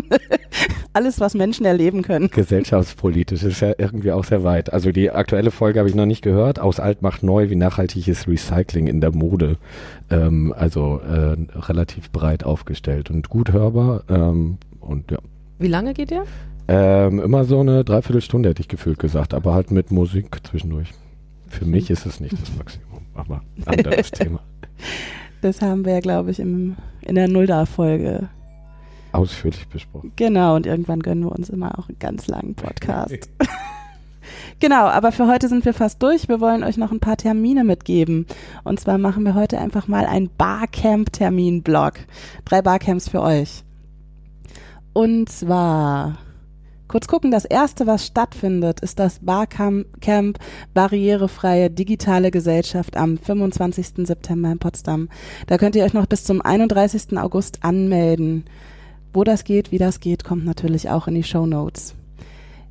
Alles, 0.92 1.20
was 1.20 1.34
Menschen 1.34 1.64
erleben 1.64 2.02
können. 2.02 2.28
gesellschaftspolitisch 2.28 3.42
ist 3.42 3.60
ja 3.60 3.72
irgendwie 3.78 4.12
auch 4.12 4.24
sehr 4.24 4.44
weit. 4.44 4.72
Also 4.72 4.92
die 4.92 5.10
aktuelle 5.10 5.50
Folge 5.50 5.78
habe 5.78 5.88
ich 5.88 5.94
noch 5.94 6.06
nicht 6.06 6.22
gehört. 6.22 6.58
Aus 6.58 6.80
alt 6.80 7.02
macht 7.02 7.22
neu, 7.22 7.50
wie 7.50 7.56
nachhaltig 7.56 8.08
ist 8.08 8.28
Recycling 8.28 8.86
in 8.86 9.00
der 9.00 9.12
Mode. 9.12 9.56
Ähm, 10.10 10.52
also 10.56 11.00
äh, 11.00 11.36
relativ 11.58 12.10
breit 12.10 12.44
aufgestellt 12.44 13.10
und 13.10 13.28
gut 13.28 13.52
hörbar. 13.52 14.04
Ähm, 14.08 14.58
und 14.82 15.10
ja. 15.10 15.18
Wie 15.58 15.68
lange 15.68 15.94
geht 15.94 16.10
der? 16.10 16.24
Ähm, 16.68 17.20
immer 17.20 17.44
so 17.44 17.60
eine 17.60 17.84
Dreiviertelstunde 17.84 18.48
hätte 18.48 18.62
ich 18.62 18.68
gefühlt 18.68 18.98
gesagt, 18.98 19.34
aber 19.34 19.54
halt 19.54 19.70
mit 19.70 19.90
Musik 19.90 20.28
zwischendurch. 20.46 20.88
Für 21.48 21.64
mich 21.64 21.90
ist 21.90 22.06
es 22.06 22.20
nicht 22.20 22.32
das 22.40 22.56
Maximum, 22.56 23.02
aber 23.14 23.42
anderes 23.66 24.10
Thema. 24.12 24.40
Das 25.42 25.60
haben 25.60 25.84
wir 25.84 25.94
ja, 25.94 26.00
glaube 26.00 26.30
ich, 26.30 26.38
im, 26.38 26.76
in 27.00 27.16
der 27.16 27.28
Nulda-Folge. 27.28 28.28
Ausführlich 29.10 29.66
besprochen. 29.68 30.12
Genau, 30.16 30.56
und 30.56 30.66
irgendwann 30.66 31.00
gönnen 31.00 31.24
wir 31.24 31.32
uns 31.32 31.50
immer 31.50 31.78
auch 31.78 31.88
einen 31.88 31.98
ganz 31.98 32.28
langen 32.28 32.54
Podcast. 32.54 33.28
genau, 34.60 34.86
aber 34.86 35.12
für 35.12 35.26
heute 35.26 35.48
sind 35.48 35.64
wir 35.64 35.74
fast 35.74 36.02
durch. 36.02 36.28
Wir 36.28 36.40
wollen 36.40 36.64
euch 36.64 36.78
noch 36.78 36.92
ein 36.92 37.00
paar 37.00 37.18
Termine 37.18 37.64
mitgeben. 37.64 38.26
Und 38.64 38.80
zwar 38.80 38.96
machen 38.96 39.24
wir 39.24 39.34
heute 39.34 39.58
einfach 39.58 39.88
mal 39.88 40.06
ein 40.06 40.30
Barcamp-Termin-Blog. 40.38 41.94
Drei 42.46 42.62
Barcamps 42.62 43.08
für 43.08 43.20
euch. 43.20 43.64
Und 44.92 45.30
zwar, 45.30 46.18
kurz 46.86 47.08
gucken, 47.08 47.30
das 47.30 47.46
erste, 47.46 47.86
was 47.86 48.06
stattfindet, 48.06 48.80
ist 48.80 48.98
das 48.98 49.20
Barcamp 49.20 49.86
Camp 50.02 50.38
Barrierefreie 50.74 51.70
Digitale 51.70 52.30
Gesellschaft 52.30 52.96
am 52.96 53.16
25. 53.16 54.06
September 54.06 54.52
in 54.52 54.58
Potsdam. 54.58 55.08
Da 55.46 55.56
könnt 55.56 55.76
ihr 55.76 55.84
euch 55.84 55.94
noch 55.94 56.06
bis 56.06 56.24
zum 56.24 56.42
31. 56.42 57.16
August 57.18 57.64
anmelden. 57.64 58.44
Wo 59.14 59.24
das 59.24 59.44
geht, 59.44 59.72
wie 59.72 59.78
das 59.78 60.00
geht, 60.00 60.24
kommt 60.24 60.44
natürlich 60.44 60.90
auch 60.90 61.08
in 61.08 61.14
die 61.14 61.22
Show 61.22 61.46
Notes. 61.46 61.94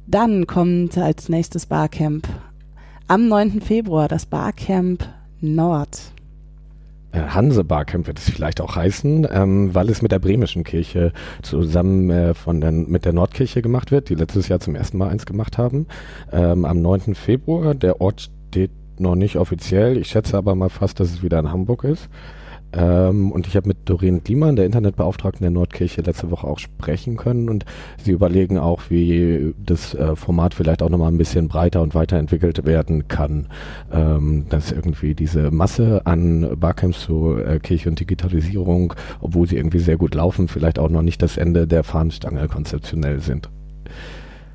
Dann 0.06 0.46
kommt 0.46 0.98
als 0.98 1.30
nächstes 1.30 1.66
Barcamp 1.66 2.28
am 3.08 3.28
9. 3.28 3.62
Februar 3.62 4.08
das 4.08 4.26
Barcamp 4.26 5.08
Nord. 5.40 6.14
Äh, 7.12 7.20
Hanse 7.20 7.64
Barcamp 7.64 8.08
wird 8.08 8.20
es 8.20 8.30
vielleicht 8.30 8.62
auch 8.62 8.76
heißen, 8.76 9.28
ähm, 9.32 9.76
weil 9.76 9.90
es 9.90 10.02
mit 10.02 10.12
der 10.12 10.20
Bremischen 10.20 10.64
Kirche 10.64 11.12
zusammen 11.42 12.10
äh, 12.10 12.34
von 12.34 12.62
der, 12.62 12.72
mit 12.72 13.06
der 13.06 13.14
Nordkirche 13.14 13.62
gemacht 13.62 13.92
wird, 13.92 14.10
die 14.10 14.16
letztes 14.16 14.48
Jahr 14.48 14.60
zum 14.60 14.76
ersten 14.76 14.98
Mal 14.98 15.10
eins 15.10 15.26
gemacht 15.26 15.58
haben. 15.58 15.88
Ähm, 16.32 16.66
am 16.66 16.82
9. 16.82 17.16
Februar, 17.16 17.76
der 17.76 18.02
Ort 18.02 18.32
steht 18.50 18.72
noch 19.00 19.16
nicht 19.16 19.38
offiziell, 19.38 19.98
ich 19.98 20.08
schätze 20.08 20.38
aber 20.38 20.56
mal 20.56 20.70
fast, 20.70 21.00
dass 21.00 21.10
es 21.10 21.24
wieder 21.24 21.40
in 21.40 21.52
Hamburg 21.52 21.84
ist. 21.84 22.10
Ähm, 22.74 23.32
und 23.32 23.48
ich 23.48 23.56
habe 23.56 23.68
mit 23.68 23.78
Doreen 23.86 24.24
Kliemann, 24.24 24.56
der 24.56 24.66
Internetbeauftragten 24.66 25.44
der 25.44 25.52
Nordkirche, 25.52 26.02
letzte 26.02 26.32
Woche 26.32 26.48
auch 26.48 26.60
sprechen 26.60 27.18
können 27.18 27.50
und 27.50 27.66
sie 28.04 28.12
überlegen 28.12 28.58
auch, 28.58 28.84
wie 28.90 29.54
das 29.64 29.94
äh, 29.94 30.16
Format 30.16 30.54
vielleicht 30.54 30.82
auch 30.82 30.90
nochmal 30.90 31.12
ein 31.12 31.18
bisschen 31.18 31.48
breiter 31.48 31.82
und 31.82 31.96
weiterentwickelt 31.96 32.66
werden 32.66 33.08
kann, 33.08 33.48
ähm, 33.92 34.46
dass 34.50 34.72
irgendwie 34.72 35.16
diese 35.16 35.52
Masse 35.52 36.02
an 36.06 36.58
Barcamps 36.60 37.02
zu 37.02 37.38
äh, 37.38 37.60
Kirche 37.60 37.90
und 37.90 38.00
Digitalisierung, 38.00 38.94
obwohl 39.20 39.48
sie 39.48 39.58
irgendwie 39.58 39.80
sehr 39.80 39.98
gut 39.98 40.16
laufen, 40.16 40.48
vielleicht 40.48 40.80
auch 40.80 40.90
noch 40.90 41.02
nicht 41.02 41.22
das 41.22 41.38
Ende 41.38 41.68
der 41.68 41.84
Fahnenstange 41.84 42.48
konzeptionell 42.48 43.20
sind. 43.20 43.50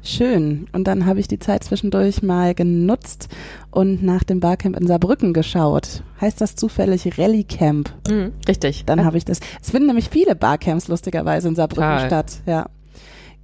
Schön. 0.06 0.68
Und 0.72 0.86
dann 0.86 1.04
habe 1.04 1.18
ich 1.18 1.26
die 1.26 1.40
Zeit 1.40 1.64
zwischendurch 1.64 2.22
mal 2.22 2.54
genutzt 2.54 3.28
und 3.72 4.04
nach 4.04 4.22
dem 4.22 4.38
Barcamp 4.38 4.76
in 4.78 4.86
Saarbrücken 4.86 5.32
geschaut. 5.32 6.02
Heißt 6.20 6.40
das 6.40 6.54
zufällig 6.54 7.18
Rallye 7.18 7.42
Camp? 7.42 7.90
Mhm, 8.08 8.32
richtig. 8.46 8.84
Dann 8.84 9.04
habe 9.04 9.18
ich 9.18 9.24
das. 9.24 9.40
Es 9.60 9.70
finden 9.70 9.88
nämlich 9.88 10.08
viele 10.08 10.36
Barcamps 10.36 10.86
lustigerweise 10.86 11.48
in 11.48 11.56
Saarbrücken 11.56 11.82
Total. 11.90 12.06
statt. 12.06 12.36
Ja. 12.46 12.66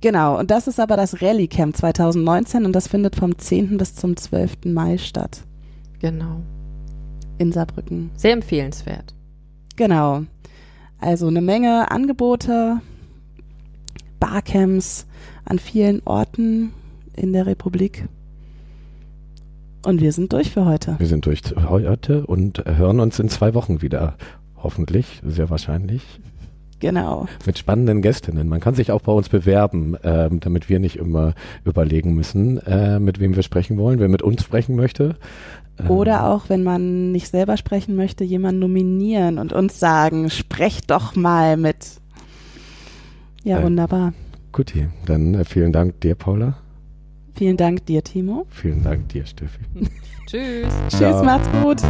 Genau. 0.01 0.39
Und 0.39 0.53
das 0.53 0.69
ist 0.69 0.79
aber 0.79 0.97
das 0.97 1.21
Rallye 1.21 1.49
Camp 1.49 1.77
2019 1.77 2.65
und 2.65 2.73
das 2.75 2.87
findet 2.87 3.17
vom 3.17 3.37
10. 3.37 3.77
bis 3.77 3.97
zum 3.97 4.17
12. 4.17 4.59
Mai 4.67 4.99
statt 4.99 5.41
Genau. 5.99 6.43
in 7.39 7.51
Saarbrücken. 7.51 8.11
Sehr 8.15 8.33
empfehlenswert. 8.35 9.15
Genau. 9.75 10.23
Also 11.01 11.27
eine 11.27 11.41
Menge 11.43 11.91
Angebote, 11.91 12.81
Barcamps 14.21 15.07
an 15.45 15.59
vielen 15.59 16.03
Orten 16.05 16.73
in 17.17 17.33
der 17.33 17.47
Republik. 17.47 18.09
Und 19.85 20.01
wir 20.01 20.13
sind 20.13 20.33
durch 20.33 20.51
für 20.51 20.65
heute. 20.65 20.95
Wir 20.99 21.07
sind 21.09 21.27
durch 21.27 21.43
heute 21.69 22.27
und 22.27 22.63
hören 22.65 23.01
uns 23.01 23.19
in 23.19 23.29
zwei 23.29 23.55
Wochen 23.55 23.83
wieder. 23.83 24.15
hoffentlich, 24.57 25.21
sehr 25.27 25.51
wahrscheinlich. 25.51 26.03
Genau. 26.79 27.27
Mit 27.47 27.59
spannenden 27.59 28.03
Gästinnen. 28.03 28.49
Man 28.49 28.61
kann 28.61 28.75
sich 28.75 28.91
auch 28.91 29.03
bei 29.03 29.13
uns 29.13 29.29
bewerben, 29.29 29.97
ähm, 30.03 30.41
damit 30.41 30.69
wir 30.69 30.81
nicht 30.81 30.97
immer 30.97 31.35
überlegen 31.65 32.15
müssen, 32.15 32.59
äh, 32.59 32.99
mit 32.99 33.21
wem 33.21 33.37
wir 33.37 33.45
sprechen 33.45 33.77
wollen. 33.79 34.01
Wer 34.01 34.09
mit 34.09 34.23
uns 34.23 34.43
sprechen 34.43 34.75
möchte. 34.75 35.17
Ähm, 35.79 35.91
Oder 35.91 36.27
auch, 36.27 36.49
wenn 36.49 36.65
man 36.65 37.13
nicht 37.13 37.29
selber 37.29 37.57
sprechen 37.57 37.95
möchte, 37.95 38.25
jemanden 38.25 38.61
nominieren 38.61 39.39
und 39.39 39.53
uns 39.53 39.79
sagen, 39.79 40.29
sprecht 40.29 40.91
doch 40.91 41.15
mal 41.15 41.57
mit. 41.57 42.01
Ja, 43.45 43.61
äh, 43.61 43.63
wunderbar. 43.63 44.13
Guti, 44.53 44.89
dann 45.07 45.35
äh, 45.35 45.45
vielen 45.45 45.73
Dank 45.73 46.01
dir, 46.01 46.15
Paula. 46.15 46.59
Vielen 47.35 47.57
Dank 47.57 47.87
dir, 47.87 48.05
Timo. 48.05 48.47
Vielen 48.51 48.83
Dank 48.83 49.09
dir, 49.09 49.25
Steffi. 49.25 49.61
Tschüss. 50.27 50.69
Tschüss, 50.89 51.23
macht's 51.23 51.49
gut. 51.63 51.83